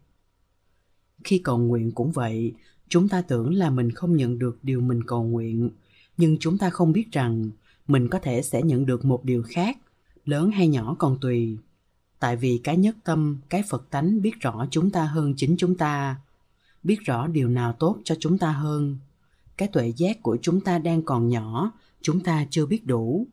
Khi 1.25 1.39
cầu 1.39 1.59
nguyện 1.59 1.93
cũng 1.93 2.13
vậy, 2.13 2.53
chúng 2.89 3.09
ta 3.09 3.23
tưởng 3.23 3.55
là 3.55 3.71
mình 3.71 3.91
không 3.91 4.17
nhận 4.17 4.39
được 4.39 4.59
điều 4.63 4.81
mình 4.81 5.05
cầu 5.07 5.25
nguyện 5.25 5.71
nhưng 6.17 6.37
chúng 6.41 6.59
ta 6.59 6.71
không 6.71 6.93
biết 6.93 7.13
rằng 7.13 7.51
mình 7.89 8.09
có 8.09 8.19
thể 8.19 8.43
sẽ 8.43 8.63
nhận 8.63 8.87
được 8.87 9.05
một 9.05 9.25
điều 9.25 9.43
khác 9.43 9.79
lớn 10.25 10.51
hay 10.51 10.69
nhỏ 10.69 10.97
còn 10.99 11.19
tùy. 11.21 11.59
Tại 12.19 12.37
vì 12.37 12.61
cái 12.65 12.77
nhất 12.77 12.97
tâm 13.05 13.39
cái 13.49 13.63
phật 13.69 13.91
tánh 13.91 14.23
biết 14.23 14.41
rõ 14.41 14.67
chúng 14.71 14.91
ta 14.91 15.05
hơn 15.05 15.35
chính 15.37 15.57
chúng 15.59 15.77
ta 15.77 16.17
biết 16.83 17.01
rõ 17.05 17.27
điều 17.27 17.49
nào 17.49 17.73
tốt 17.73 17.99
cho 18.05 18.15
chúng 18.21 18.39
ta 18.39 18.53
hơn. 18.53 18.99
Cái 19.57 19.69
tuệ 19.69 19.93
giác 19.97 20.23
của 20.23 20.39
chúng 20.43 20.61
ta 20.61 20.79
đang 20.79 21.03
còn 21.03 21.29
nhỏ 21.29 21.73
chúng 22.03 22.21
ta 22.21 22.47
chưa 22.51 22.67
biết 22.67 22.87
đủ. 22.87 23.27